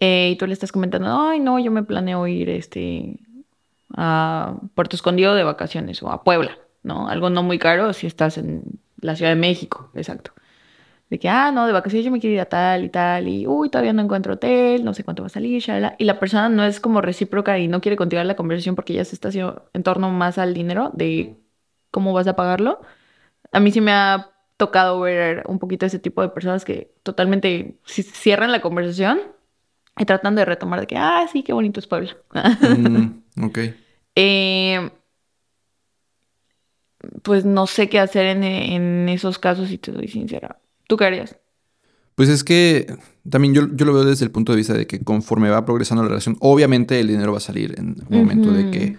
[0.00, 3.18] eh, y tú le estás comentando, ay, no, yo me planeo ir este,
[3.96, 7.08] a Puerto Escondido de vacaciones o a Puebla, ¿no?
[7.08, 8.62] Algo no muy caro si estás en
[9.00, 10.32] la Ciudad de México, exacto.
[11.08, 13.46] De que, ah, no, de vacaciones yo me quiero ir a tal y tal, y
[13.46, 15.94] uy, todavía no encuentro hotel, no sé cuánto va a salir, shalala.
[15.98, 19.04] Y la persona no es como recíproca y no quiere continuar la conversación porque ya
[19.04, 21.36] se está haciendo en torno más al dinero, de
[21.92, 22.80] cómo vas a pagarlo.
[23.52, 27.78] A mí sí me ha tocado ver un poquito ese tipo de personas que totalmente
[27.86, 29.20] ci- cierran la conversación
[29.98, 32.16] y tratan de retomar de que, ah, sí, qué bonito es Puebla.
[32.60, 33.58] Mm, ok.
[34.18, 34.90] Eh,
[37.22, 40.58] pues no sé qué hacer en, en esos casos, si te soy sincera.
[40.86, 41.36] ¿Tú qué harías?
[42.14, 42.86] Pues es que
[43.28, 46.02] también yo, yo lo veo desde el punto de vista de que conforme va progresando
[46.02, 48.98] la relación, obviamente el dinero va a salir en un momento de que,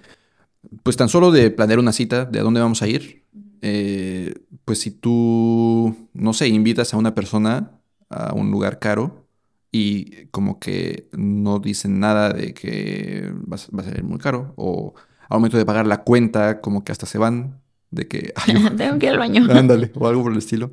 [0.83, 3.23] pues tan solo de planear una cita, de a dónde vamos a ir,
[3.61, 4.35] eh,
[4.65, 7.71] pues si tú, no sé, invitas a una persona
[8.09, 9.25] a un lugar caro
[9.71, 14.53] y como que no dicen nada de que va, a- va a salir muy caro,
[14.57, 14.93] o
[15.29, 17.59] al momento de pagar la cuenta, como que hasta se van
[17.89, 19.41] de que, "Ay, Tengo que ir al baño.
[19.51, 20.71] Ándale, o algo por el estilo.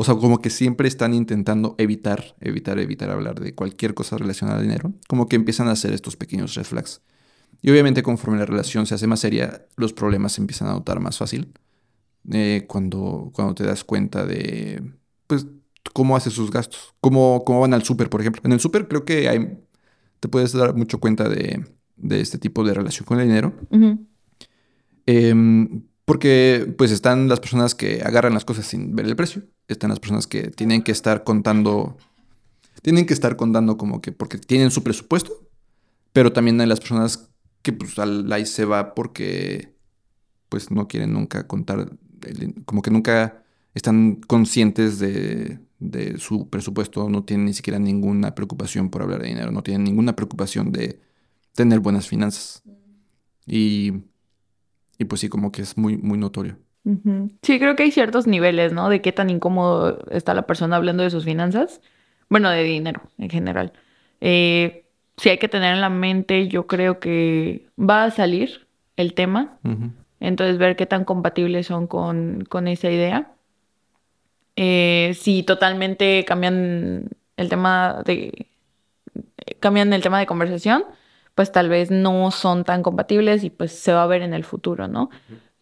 [0.00, 4.56] O sea, como que siempre están intentando evitar, evitar, evitar hablar de cualquier cosa relacionada
[4.56, 4.94] al dinero.
[5.06, 7.02] Como que empiezan a hacer estos pequeños red flags.
[7.60, 11.00] Y obviamente conforme la relación se hace más seria, los problemas se empiezan a notar
[11.00, 11.52] más fácil.
[12.32, 14.82] Eh, cuando, cuando te das cuenta de,
[15.26, 15.46] pues,
[15.92, 16.94] cómo hace sus gastos.
[17.02, 18.40] Cómo, cómo van al súper, por ejemplo.
[18.42, 19.58] En el súper creo que hay,
[20.18, 23.52] te puedes dar mucho cuenta de, de este tipo de relación con el dinero.
[26.10, 29.44] Porque pues están las personas que agarran las cosas sin ver el precio.
[29.68, 31.96] Están las personas que tienen que estar contando.
[32.82, 35.48] tienen que estar contando como que porque tienen su presupuesto,
[36.12, 37.30] pero también hay las personas
[37.62, 39.76] que pues al ahí se va porque
[40.48, 41.92] pues no quieren nunca contar,
[42.64, 43.44] como que nunca
[43.74, 49.28] están conscientes de, de su presupuesto, no tienen ni siquiera ninguna preocupación por hablar de
[49.28, 50.98] dinero, no tienen ninguna preocupación de
[51.54, 52.64] tener buenas finanzas.
[53.46, 54.09] Y,
[55.00, 56.58] y pues sí, como que es muy, muy notorio.
[57.42, 58.90] Sí, creo que hay ciertos niveles, ¿no?
[58.90, 61.80] De qué tan incómodo está la persona hablando de sus finanzas.
[62.28, 63.72] Bueno, de dinero en general.
[64.20, 64.84] Eh,
[65.16, 69.58] si hay que tener en la mente, yo creo que va a salir el tema.
[70.20, 73.32] Entonces, ver qué tan compatibles son con, con esa idea.
[74.56, 78.48] Eh, si totalmente cambian el tema de.
[79.60, 80.84] cambian el tema de conversación,
[81.40, 84.44] pues tal vez no son tan compatibles y pues se va a ver en el
[84.44, 85.08] futuro, ¿no?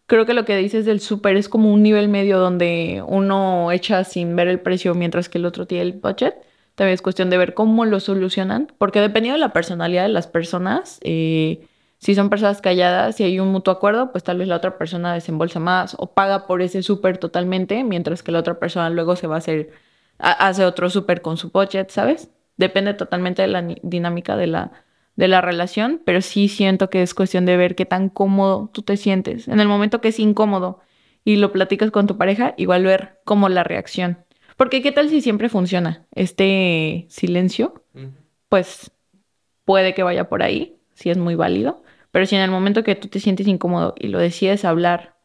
[0.07, 4.03] Creo que lo que dices del súper es como un nivel medio donde uno echa
[4.03, 6.35] sin ver el precio mientras que el otro tiene el budget.
[6.75, 10.27] También es cuestión de ver cómo lo solucionan, porque dependiendo de la personalidad de las
[10.27, 11.65] personas, eh,
[11.97, 15.13] si son personas calladas y hay un mutuo acuerdo, pues tal vez la otra persona
[15.13, 19.27] desembolsa más o paga por ese súper totalmente, mientras que la otra persona luego se
[19.27, 19.71] va a hacer,
[20.17, 22.31] hace otro súper con su budget, ¿sabes?
[22.57, 24.73] Depende totalmente de la dinámica de la,
[25.19, 28.83] de la relación, pero sí siento que es cuestión de ver qué tan cómodo tú
[28.83, 29.49] te sientes.
[29.49, 30.79] En el momento que es incómodo
[31.25, 34.19] y lo platicas con tu pareja, igual ver cómo la reacción.
[34.55, 37.83] Porque qué tal si siempre funciona este silencio,
[38.47, 38.91] pues
[39.65, 42.95] puede que vaya por ahí, si es muy válido, pero si en el momento que
[42.95, 45.17] tú te sientes incómodo y lo decides hablar,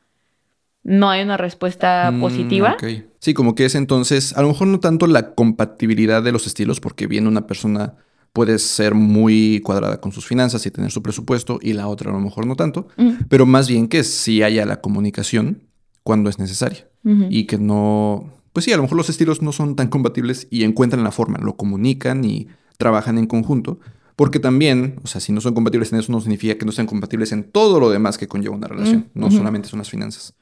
[0.83, 2.77] no hay una respuesta mm, positiva.
[3.21, 6.81] Sí, como que es entonces, a lo mejor no tanto la compatibilidad de los estilos,
[6.81, 7.95] porque viene una persona
[8.35, 12.13] puede ser muy cuadrada con sus finanzas y tener su presupuesto y la otra a
[12.13, 12.89] lo mejor no tanto,
[13.29, 15.63] pero más bien que sí haya la comunicación
[16.03, 16.89] cuando es necesaria
[17.31, 20.65] y que no, pues sí, a lo mejor los estilos no son tan compatibles y
[20.65, 23.79] encuentran la forma, lo comunican y trabajan en conjunto,
[24.17, 26.89] porque también, o sea, si no son compatibles en eso no significa que no sean
[26.89, 30.35] compatibles en todo lo demás que conlleva una relación, no solamente son las finanzas.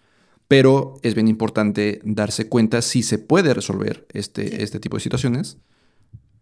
[0.48, 5.58] Pero es bien importante darse cuenta si se puede resolver este, este tipo de situaciones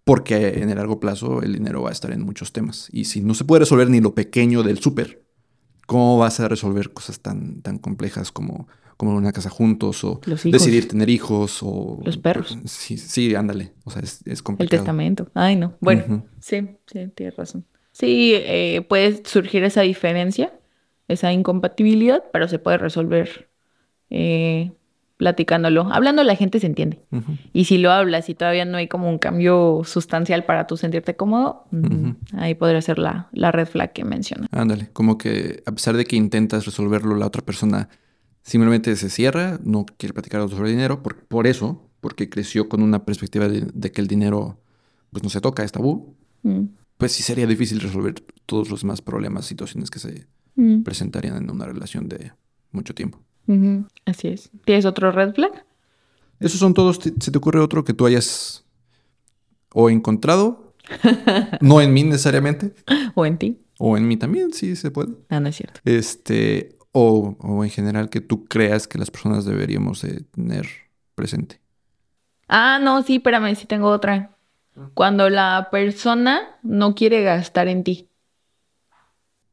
[0.05, 2.89] porque en el largo plazo el dinero va a estar en muchos temas.
[2.93, 5.23] Y si no se puede resolver ni lo pequeño del súper,
[5.87, 10.89] ¿cómo vas a resolver cosas tan, tan complejas como, como una casa juntos o decidir
[10.89, 12.01] tener hijos o...
[12.05, 12.59] Los perros.
[12.67, 13.73] Sí, sí, ándale.
[13.85, 14.77] O sea, es, complicado.
[14.77, 15.29] El testamento.
[15.35, 15.75] Ay, no.
[15.81, 17.65] Bueno, sí, sí, tienes razón.
[17.93, 20.53] Sí, eh, puede surgir esa diferencia,
[21.09, 23.51] esa incompatibilidad, pero se puede resolver
[24.11, 24.73] eh,
[25.21, 25.93] platicándolo.
[25.93, 27.05] Hablando la gente se entiende.
[27.53, 31.15] Y si lo hablas y todavía no hay como un cambio sustancial para tú sentirte
[31.15, 34.47] cómodo, mm, ahí podría ser la, la red flag que menciona.
[34.51, 37.91] Ándale, como que a pesar de que intentas resolverlo, la otra persona
[38.43, 43.05] simplemente se cierra, no quiere platicar sobre dinero, por, por eso, porque creció con una
[43.05, 44.59] perspectiva de, que el dinero
[45.11, 46.63] pues no se toca, es tabú, mm.
[46.97, 48.15] pues sí sería difícil resolver
[48.47, 50.81] todos los demás problemas, situaciones que se mm.
[50.83, 52.33] presentarían en una relación de
[52.73, 53.21] mucho tiempo.
[54.07, 54.51] Así es.
[54.65, 55.65] ¿Tienes otro red flag?
[56.39, 56.99] Esos son todos.
[56.99, 58.65] ¿Se te ocurre otro que tú hayas
[59.73, 60.75] o encontrado?
[61.61, 62.75] no en mí necesariamente.
[63.15, 63.61] O en ti.
[63.79, 65.15] O en mí también, sí se puede.
[65.29, 65.81] Ah, no es cierto.
[65.85, 70.67] Este, o, o en general que tú creas que las personas deberíamos de tener
[71.15, 71.61] presente.
[72.49, 74.37] Ah, no, sí, espérame, sí tengo otra.
[74.95, 78.09] Cuando la persona no quiere gastar en ti.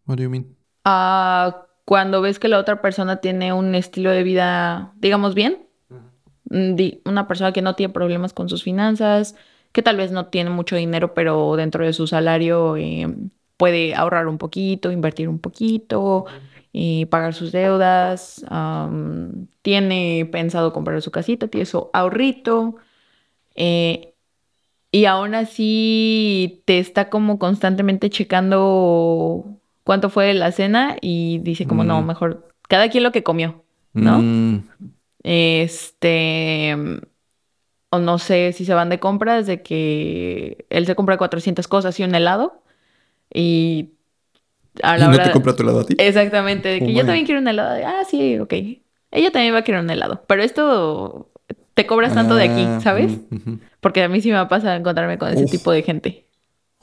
[0.06, 0.56] What do you mean?
[0.84, 5.70] Ah, cuando ves que la otra persona tiene un estilo de vida, digamos, bien,
[7.06, 9.38] una persona que no tiene problemas con sus finanzas,
[9.72, 13.08] que tal vez no tiene mucho dinero, pero dentro de su salario eh,
[13.56, 16.26] puede ahorrar un poquito, invertir un poquito,
[16.74, 18.46] y pagar sus deudas,
[19.62, 22.76] tiene pensado comprar su casita, tiene su ahorrito,
[23.56, 24.14] eh,
[24.92, 29.58] y aún así te está como constantemente checando
[29.88, 32.06] cuánto fue la cena y dice como, no, mm.
[32.06, 33.64] mejor cada quien lo que comió,
[33.94, 34.20] ¿no?
[34.20, 34.64] Mm.
[35.24, 36.76] Este,
[37.90, 41.98] o no sé si se van de compras, de que él se compra 400 cosas
[42.00, 42.62] y un helado
[43.34, 43.92] y
[44.84, 45.96] a la ¿Y no te compra tu helado a ti?
[45.98, 47.82] Exactamente, de que oh yo también quiero un helado.
[47.88, 48.54] ah, sí, ok.
[49.12, 51.32] Ella también va a querer un helado, pero esto
[51.76, 53.14] te cobras tanto de aquí, ah, ¿sabes?
[53.80, 56.26] Porque a mí sí me pasa encontrarme con ese tipo de gente.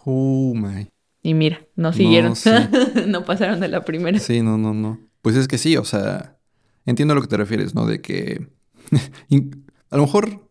[0.07, 0.88] Oh my.
[1.25, 2.35] Y mira, no siguieron.
[3.09, 4.18] No, pasaron de la primera.
[4.18, 5.01] Sí, no, no, no.
[5.22, 6.37] Pues es que sí, o sea,
[6.85, 7.87] entiendo a lo que te refieres, ¿no?
[7.87, 8.47] De que
[9.91, 10.47] a lo mejor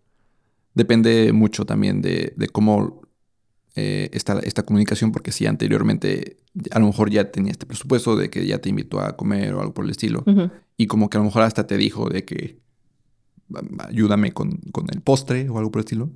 [0.73, 3.01] depende mucho también de, cómo
[3.75, 6.37] eh, está esta comunicación, porque si anteriormente
[6.71, 9.61] a lo mejor ya tenía este presupuesto de que ya te invitó a comer o
[9.61, 10.25] algo por el estilo,
[10.75, 12.62] y como que a lo mejor hasta te dijo de que
[13.79, 16.09] ayúdame con, con el postre o algo por el estilo,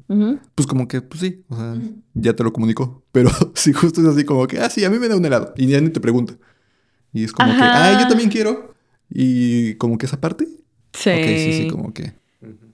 [0.56, 1.76] pues como que, pues sí, o sea,
[2.14, 3.04] ya te lo comunicó.
[3.12, 5.54] Pero si justo es así como que, ah, sí, a mí me da un helado.
[5.58, 6.36] Y ya ni te pregunta.
[7.14, 8.74] Y es como que, ah, yo también quiero.
[9.10, 10.46] Y como que esa parte.
[10.94, 11.12] Sí.
[11.24, 12.14] Sí, sí, como que.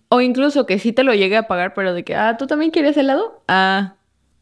[0.09, 2.72] O incluso que sí te lo llegue a pagar, pero de que, ah, ¿tú también
[2.72, 3.43] quieres helado?
[3.47, 3.95] Ah,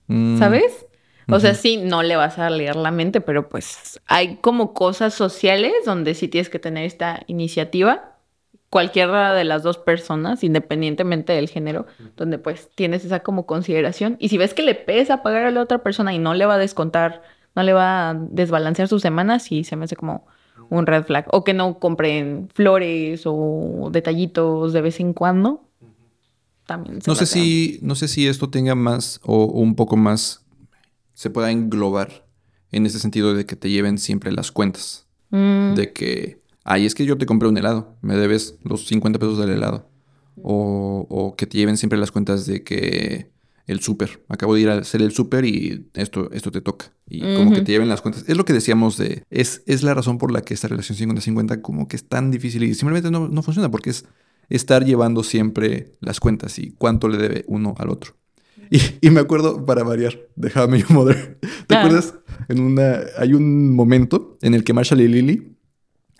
[0.07, 0.85] mm, ¿sabes?
[1.29, 5.13] O sea, sí, no le vas a leer la mente, pero pues hay como cosas
[5.13, 8.10] sociales donde sí tienes que tener esta iniciativa,
[8.71, 11.85] cualquiera de las dos personas, independientemente del género,
[12.17, 14.15] donde pues tienes esa como consideración.
[14.19, 16.55] Y si ves que le pesa pagar a la otra persona y no le va
[16.55, 17.21] a descontar,
[17.53, 20.25] no le va a desbalancear sus semanas, sí se me hace como
[20.69, 21.25] un red flag.
[21.31, 25.67] O que no compren flores o detallitos de vez en cuando.
[26.65, 29.59] También se No me sé hace- si, no sé si esto tenga más o, o
[29.59, 30.45] un poco más
[31.13, 32.25] se pueda englobar
[32.71, 35.07] en ese sentido de que te lleven siempre las cuentas.
[35.29, 39.19] Mm, De que, ay, es que yo te compré un helado, me debes los 50
[39.19, 39.89] pesos del helado.
[40.43, 43.29] O, o que te lleven siempre las cuentas de que
[43.67, 46.93] el súper, acabo de ir a hacer el súper y esto, esto te toca.
[47.07, 48.23] Y como que te lleven las cuentas.
[48.27, 51.61] Es lo que decíamos de, es, es la razón por la que esta relación 50-50
[51.61, 54.05] como que es tan difícil y simplemente no, no funciona porque es
[54.49, 58.13] estar llevando siempre las cuentas y cuánto le debe uno al otro.
[58.69, 61.39] Y, y me acuerdo, para variar, de How I Met Your Mother.
[61.67, 61.79] ¿Te Ah.
[61.83, 62.13] acuerdas?
[62.47, 65.57] En una, hay un momento en el que Marshall y Lily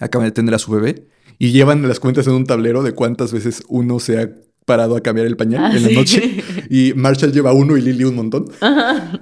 [0.02, 1.08] acaban de tener a su bebé
[1.40, 4.30] y llevan las cuentas en un tablero de cuántas veces uno se ha
[4.66, 5.96] parado a cambiar el pañal Ah, en la sí.
[5.96, 6.44] noche.
[6.70, 8.46] Y Marshall lleva uno y Lily un montón.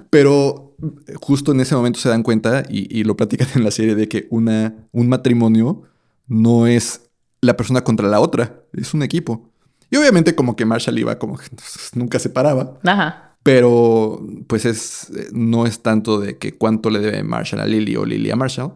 [0.09, 0.75] Pero
[1.15, 4.07] justo en ese momento se dan cuenta y, y lo platican en la serie de
[4.07, 5.84] que una, un matrimonio
[6.27, 7.01] no es
[7.41, 9.49] la persona contra la otra, es un equipo.
[9.89, 11.45] Y obviamente como que Marshall iba como que
[11.95, 13.38] nunca se paraba, Ajá.
[13.43, 17.95] pero pues es eh, no es tanto de que cuánto le debe Marshall a Lily
[17.95, 18.73] o Lily a Marshall,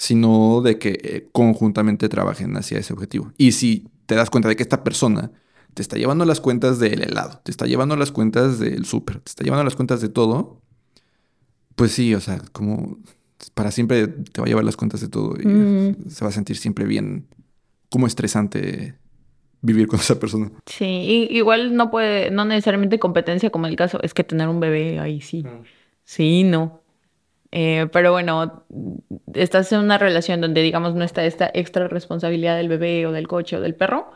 [0.00, 3.32] sino de que eh, conjuntamente trabajen hacia ese objetivo.
[3.36, 5.30] Y si te das cuenta de que esta persona
[5.74, 9.28] te está llevando las cuentas del helado, te está llevando las cuentas del súper, te
[9.28, 10.62] está llevando las cuentas de todo,
[11.76, 12.98] pues sí, o sea, como
[13.52, 16.08] para siempre te va a llevar las cuentas de todo y Mm.
[16.08, 17.26] se va a sentir siempre bien,
[17.90, 18.94] como estresante
[19.60, 20.50] vivir con esa persona.
[20.64, 24.60] Sí, y- igual no puede, no necesariamente competencia como el caso, es que tener un
[24.60, 25.44] bebé ahí sí.
[26.04, 26.79] Sí, no.
[27.52, 28.64] Eh, pero bueno,
[29.34, 33.26] estás en una relación donde, digamos, no está esta extra responsabilidad del bebé o del
[33.26, 34.12] coche o del perro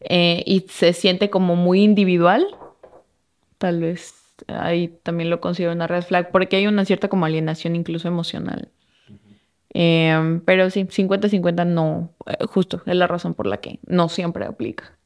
[0.00, 2.46] eh, y se siente como muy individual,
[3.58, 4.14] tal vez
[4.48, 8.70] ahí también lo considero una red flag porque hay una cierta como alienación incluso emocional.
[9.74, 14.44] Eh, pero sí, 50-50 no, eh, justo, es la razón por la que no siempre
[14.44, 14.96] aplica.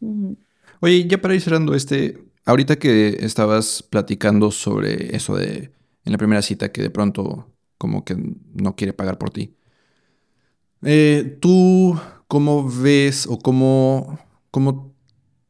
[0.00, 0.36] Ujú.
[0.80, 5.70] Oye, ya para ir cerrando este, ahorita que estabas platicando sobre eso de
[6.04, 8.16] en la primera cita que de pronto como que
[8.54, 9.54] no quiere pagar por ti.
[10.82, 11.98] eh, ¿Tú
[12.28, 14.18] cómo ves o cómo,
[14.50, 14.94] cómo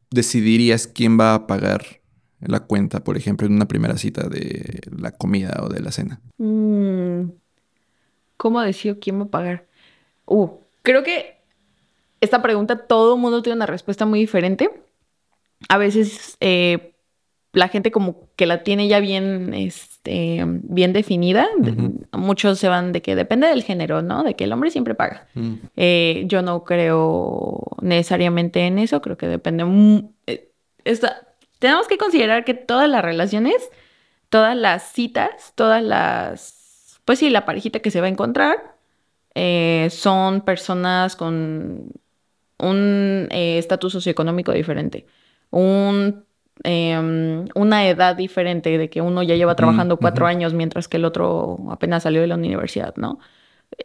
[0.09, 2.01] decidirías quién va a pagar
[2.39, 6.21] la cuenta, por ejemplo, en una primera cita de la comida o de la cena?
[6.37, 7.31] Mm,
[8.37, 9.67] ¿Cómo decido quién va a pagar?
[10.25, 10.49] Uh,
[10.81, 11.37] creo que
[12.21, 14.71] esta pregunta todo el mundo tiene una respuesta muy diferente.
[15.69, 16.95] A veces eh,
[17.53, 21.47] la gente como que la tiene ya bien, este, bien definida.
[22.13, 24.23] Muchos se van de que depende del género, ¿no?
[24.23, 25.27] De que el hombre siempre paga.
[25.75, 29.65] Eh, yo no creo necesariamente en eso, creo que depende.
[30.27, 30.49] eh,
[30.85, 31.27] esta-
[31.59, 33.69] tenemos que considerar que todas las relaciones,
[34.29, 38.75] todas las citas, todas las, pues sí, la parejita que se va a encontrar,
[39.35, 41.91] eh, son personas con
[42.59, 45.05] un estatus socioeconómico diferente,
[45.49, 46.23] un,
[46.63, 51.05] em, una edad diferente, de que uno ya lleva trabajando cuatro años mientras que el
[51.05, 53.19] otro apenas salió de la universidad, ¿no?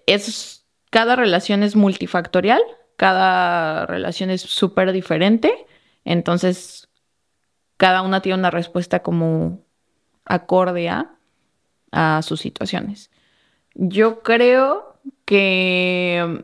[0.07, 2.61] es cada relación es multifactorial,
[2.97, 5.67] cada relación es súper diferente,
[6.05, 6.89] entonces
[7.77, 9.61] cada una tiene una respuesta como
[10.25, 11.13] acorde a,
[11.93, 13.11] a sus situaciones.
[13.75, 16.43] Yo creo que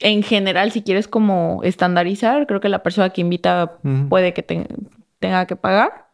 [0.00, 4.66] en general, si quieres como estandarizar, creo que la persona que invita puede que te-
[5.24, 6.10] tenga que pagar.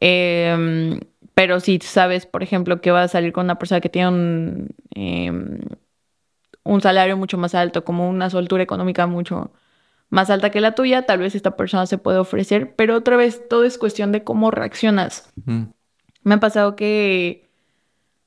[0.00, 1.00] Em,
[1.34, 4.68] pero si sabes, por ejemplo, que vas a salir con una persona que tiene un,
[4.94, 5.60] em,
[6.64, 9.52] un salario mucho más alto, como una soltura económica mucho
[10.08, 13.46] más alta que la tuya, tal vez esta persona se puede ofrecer, pero otra vez
[13.50, 15.30] todo es cuestión de cómo reaccionas.
[16.24, 17.46] Me ha pasado que,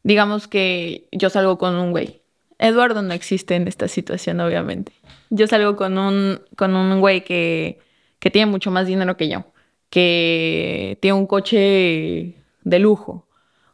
[0.03, 2.21] digamos que yo salgo con un güey.
[2.59, 4.91] Eduardo no existe en esta situación, obviamente.
[5.31, 7.79] Yo salgo con un, con un güey que,
[8.19, 9.50] que tiene mucho más dinero que yo,
[9.91, 13.27] que tiene un coche de lujo.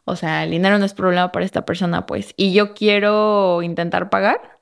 [0.04, 2.34] O sea, el dinero no es problema para esta persona, pues.
[2.36, 4.58] Y yo quiero intentar pagar.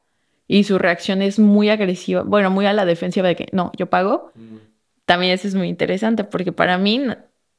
[0.48, 3.86] y su reacción es muy agresiva, bueno, muy a la defensiva de que no, yo
[3.86, 4.32] pago,
[5.04, 7.02] también eso es muy interesante porque para mí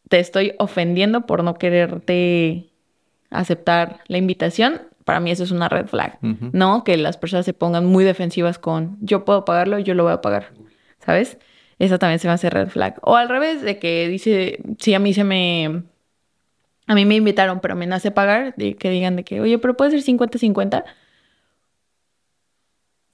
[0.09, 2.69] te estoy ofendiendo por no quererte
[3.29, 4.81] aceptar la invitación.
[5.03, 6.83] Para mí eso es una red flag, ¿no?
[6.83, 10.21] Que las personas se pongan muy defensivas con yo puedo pagarlo, yo lo voy a
[10.21, 10.53] pagar,
[10.99, 11.37] ¿sabes?
[11.79, 12.99] Eso también se me hace red flag.
[13.01, 15.83] O al revés, de que dice, si a mí se me...
[16.89, 19.75] A mí me invitaron, pero me nace pagar, de que digan de que, oye, pero
[19.75, 20.85] puede ser 50-50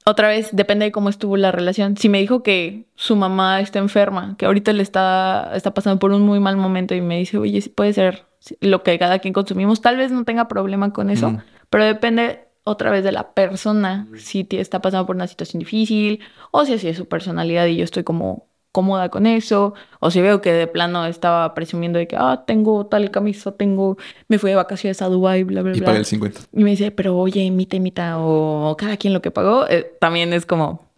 [0.06, 1.96] otra vez depende de cómo estuvo la relación.
[1.98, 6.12] Si me dijo que su mamá está enferma, que ahorita le está, está pasando por
[6.12, 8.26] un muy mal momento y me dice, oye, sí puede ser
[8.60, 11.38] lo que cada quien consumimos, tal vez no tenga problema con eso,
[11.70, 16.20] pero depende otra vez de la persona, si está pasando por una situación difícil
[16.52, 20.20] o si así es su personalidad y yo estoy como cómoda con eso, o si
[20.20, 23.98] veo que de plano estaba presumiendo de que, ah, tengo tal camisa, tengo,
[24.28, 25.78] me fui de vacaciones a Dubai, bla, bla, bla.
[25.78, 26.42] Y pagué el 50.
[26.52, 30.34] Y me dice, pero oye, imita, imita, o cada quien lo que pagó, eh, también
[30.34, 30.90] es como,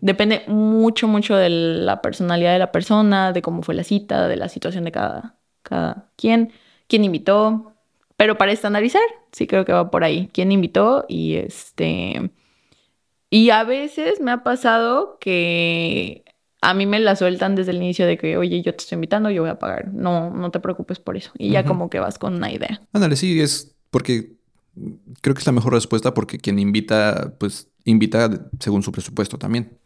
[0.00, 4.36] depende mucho, mucho de la personalidad de la persona, de cómo fue la cita, de
[4.36, 6.52] la situación de cada, cada quien,
[6.88, 7.74] quién invitó,
[8.16, 12.32] pero para estandarizar, sí creo que va por ahí, quién invitó y este...
[13.32, 16.24] Y a veces me ha pasado que
[16.62, 19.30] a mí me la sueltan desde el inicio de que, oye, yo te estoy invitando,
[19.30, 19.92] yo voy a pagar.
[19.92, 21.30] No, no te preocupes por eso.
[21.38, 22.82] Y ya como que vas con una idea.
[22.92, 24.34] Ándale, sí, es porque
[25.20, 29.78] creo que es la mejor respuesta porque quien invita, pues invita según su presupuesto también.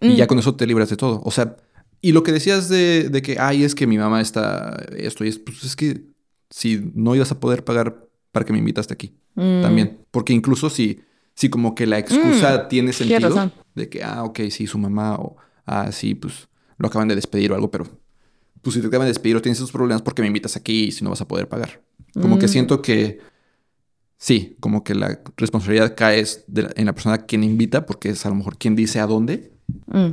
[0.00, 0.28] Y ya mm.
[0.28, 1.22] con eso te libras de todo.
[1.24, 1.56] O sea,
[2.02, 5.28] y lo que decías de, de, que, ay, es que mi mamá está esto y
[5.28, 6.02] es, pues es que
[6.50, 9.62] si no ibas a poder pagar para que me invitaste aquí mm.
[9.62, 9.98] también.
[10.10, 11.00] Porque incluso si,
[11.34, 12.68] si como que la excusa mm.
[12.68, 16.48] tiene sentido de que, ah, ok, sí, su mamá o ah, sí, pues
[16.78, 17.86] lo acaban de despedir o algo, pero
[18.62, 20.92] pues si te acaban de despedir o tienes esos problemas porque me invitas aquí y
[20.92, 21.82] si no vas a poder pagar.
[22.14, 22.50] Como que mm.
[22.50, 23.20] siento que
[24.16, 26.24] sí, como que la responsabilidad cae
[26.76, 29.52] en la persona quien invita porque es a lo mejor quien dice a dónde.
[29.86, 30.10] Mm.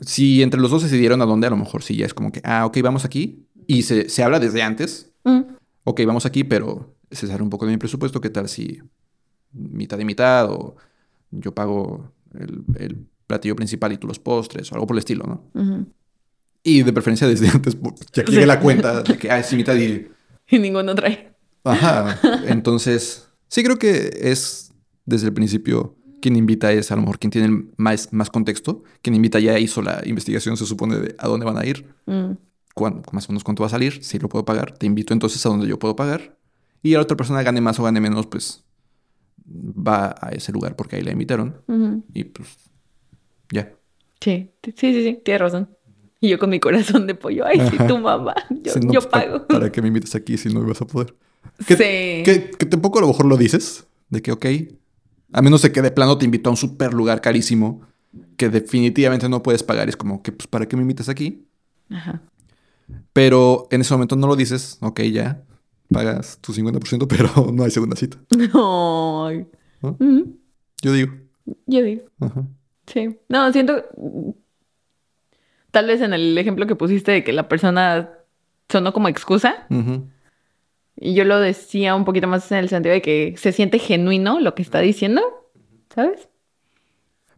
[0.00, 2.40] si entre los dos decidieron a dónde, a lo mejor sí ya es como que,
[2.44, 3.46] ah, ok, vamos aquí.
[3.66, 5.12] Y se, se habla desde antes.
[5.24, 5.42] Mm.
[5.84, 8.20] Ok, vamos aquí, pero se sale un poco de mi presupuesto.
[8.20, 8.80] ¿Qué tal si
[9.52, 10.76] mitad y mitad o
[11.30, 15.24] yo pago el, el platillo principal y tú los postres o algo por el estilo,
[15.24, 15.86] ¿no?
[16.62, 17.76] Y de preferencia desde antes,
[18.12, 20.08] ya que llegue la cuenta de que, ah, es mitad y...
[20.48, 21.32] Y ninguno trae.
[21.64, 22.20] Ajá.
[22.46, 24.72] Entonces, sí creo que es
[25.04, 28.82] desde el principio quien invita es a lo mejor quien tiene más, más contexto.
[29.02, 31.86] Quien invita ya hizo la investigación, se supone, de a dónde van a ir.
[32.06, 32.32] Mm.
[33.12, 34.02] más o menos cuánto va a salir.
[34.02, 36.36] Si lo puedo pagar, te invito entonces a donde yo puedo pagar.
[36.82, 38.64] Y a la otra persona gane más o gane menos, pues
[39.46, 41.62] va a ese lugar porque ahí la invitaron.
[42.12, 42.48] Y pues
[43.52, 43.72] ya.
[44.20, 45.68] Sí, sí, sí, sí, tienes razón.
[46.20, 49.46] Y yo con mi corazón de pollo, ay, sí, tu mamá, yo, yo pues, pago.
[49.48, 51.14] Para, que me invites aquí si no ibas a poder?
[51.66, 52.22] Que, sí.
[52.24, 54.46] Que, que, tampoco a lo mejor lo dices, de que, ok,
[55.32, 57.82] a menos de que de plano te invito a un super lugar carísimo
[58.36, 59.88] que definitivamente no puedes pagar.
[59.88, 61.46] Es como que, pues, ¿para qué me invitas aquí?
[61.90, 62.22] Ajá.
[63.12, 65.42] Pero en ese momento no lo dices, ok, ya,
[65.90, 68.18] pagas tu 50%, pero no hay segunda cita.
[68.52, 69.30] No.
[70.82, 71.12] Yo digo.
[71.66, 72.02] Yo digo.
[72.20, 72.46] Ajá.
[72.86, 73.18] Sí.
[73.28, 73.84] No, siento.
[75.70, 78.10] Tal vez en el ejemplo que pusiste de que la persona
[78.68, 79.66] sonó como excusa.
[80.98, 84.40] Y yo lo decía un poquito más en el sentido de que se siente genuino
[84.40, 85.20] lo que está diciendo,
[85.94, 86.28] ¿sabes?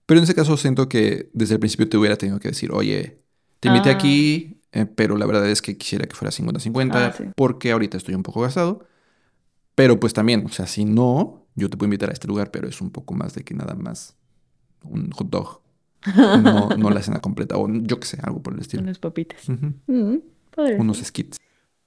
[0.06, 3.18] Pero en ese caso siento que desde el principio te hubiera tenido que decir, oye,
[3.60, 3.94] te invité ah.
[3.94, 8.14] aquí, eh, pero la verdad es que quisiera que fuera 50-50 ah, porque ahorita estoy
[8.14, 8.86] un poco gastado.
[9.74, 12.68] Pero pues también, o sea, si no, yo te puedo invitar a este lugar, pero
[12.68, 14.17] es un poco más de que nada más
[14.84, 15.60] un hot dog.
[16.42, 17.56] No, no la cena completa.
[17.58, 18.82] O yo qué sé, algo por el estilo.
[18.82, 19.48] Unas papitas.
[19.48, 20.16] Mm,
[20.78, 21.38] unos skits.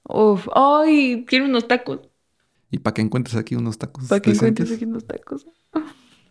[0.04, 2.00] Uf, ay, quiero unos tacos.
[2.70, 4.08] ¿Y para que encuentres aquí unos tacos?
[4.08, 5.46] Para que encuentres aquí unos tacos.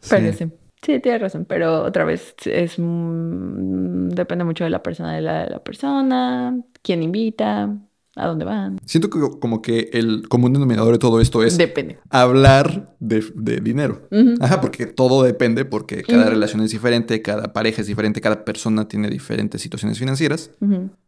[0.10, 0.52] Parece.
[0.82, 6.60] Sí, tienes razón, pero otra vez es depende mucho de la persona de la persona,
[6.82, 7.78] quién invita,
[8.16, 8.78] a dónde van.
[8.86, 12.00] Siento que como que el común denominador de todo esto es depende.
[12.10, 13.22] hablar de,
[13.62, 14.08] dinero.
[14.40, 18.88] Ajá, porque todo depende, porque cada relación es diferente, cada pareja es diferente, cada persona
[18.88, 20.52] tiene diferentes situaciones financieras.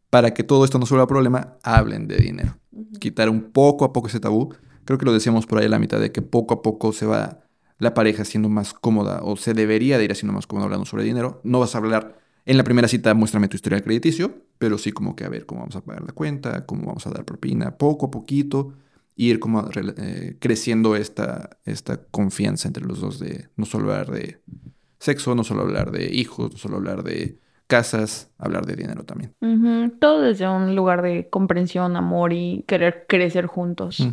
[0.10, 2.58] Para que todo esto no sea un problema, hablen de dinero.
[3.00, 4.54] Quitar un poco a poco ese tabú.
[4.86, 7.06] Creo que lo decíamos por ahí a la mitad de que poco a poco se
[7.06, 7.40] va
[7.80, 11.04] la pareja siendo más cómoda o se debería de ir haciendo más cómoda hablando sobre
[11.04, 11.42] dinero.
[11.44, 15.14] No vas a hablar en la primera cita, muéstrame tu historial crediticio pero sí como
[15.14, 18.06] que a ver cómo vamos a pagar la cuenta, cómo vamos a dar propina, poco
[18.06, 18.72] a poquito,
[19.18, 24.40] ir como eh, creciendo esta, esta confianza entre los dos de no solo hablar de
[25.00, 29.34] sexo, no solo hablar de hijos, no solo hablar de casas, hablar de dinero también.
[30.00, 34.08] Todo desde un lugar de comprensión, amor y querer crecer juntos.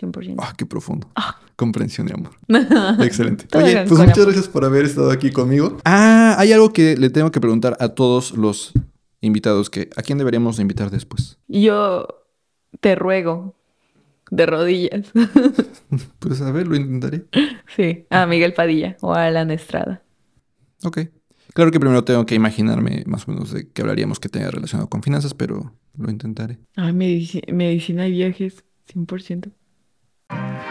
[0.00, 0.34] 100%.
[0.38, 1.08] Ah, qué profundo.
[1.14, 1.38] Ah.
[1.56, 2.32] Comprensión y amor.
[3.04, 3.46] Excelente.
[3.56, 5.78] Oye, pues muchas gracias por haber estado aquí conmigo.
[5.84, 8.72] Ah, hay algo que le tengo que preguntar a todos los
[9.20, 11.38] invitados que a quién deberíamos de invitar después.
[11.46, 12.08] Yo
[12.80, 13.54] te ruego
[14.30, 15.12] de rodillas.
[16.18, 17.24] Pues a ver, lo intentaré.
[17.76, 20.02] sí, a Miguel Padilla o a Alan Estrada.
[20.82, 21.00] Ok.
[21.52, 24.88] Claro que primero tengo que imaginarme más o menos de qué hablaríamos que tenga relacionado
[24.88, 26.58] con finanzas, pero lo intentaré.
[26.74, 29.52] Ay, medici- medicina y viajes, 100%.
[30.30, 30.64] Bye.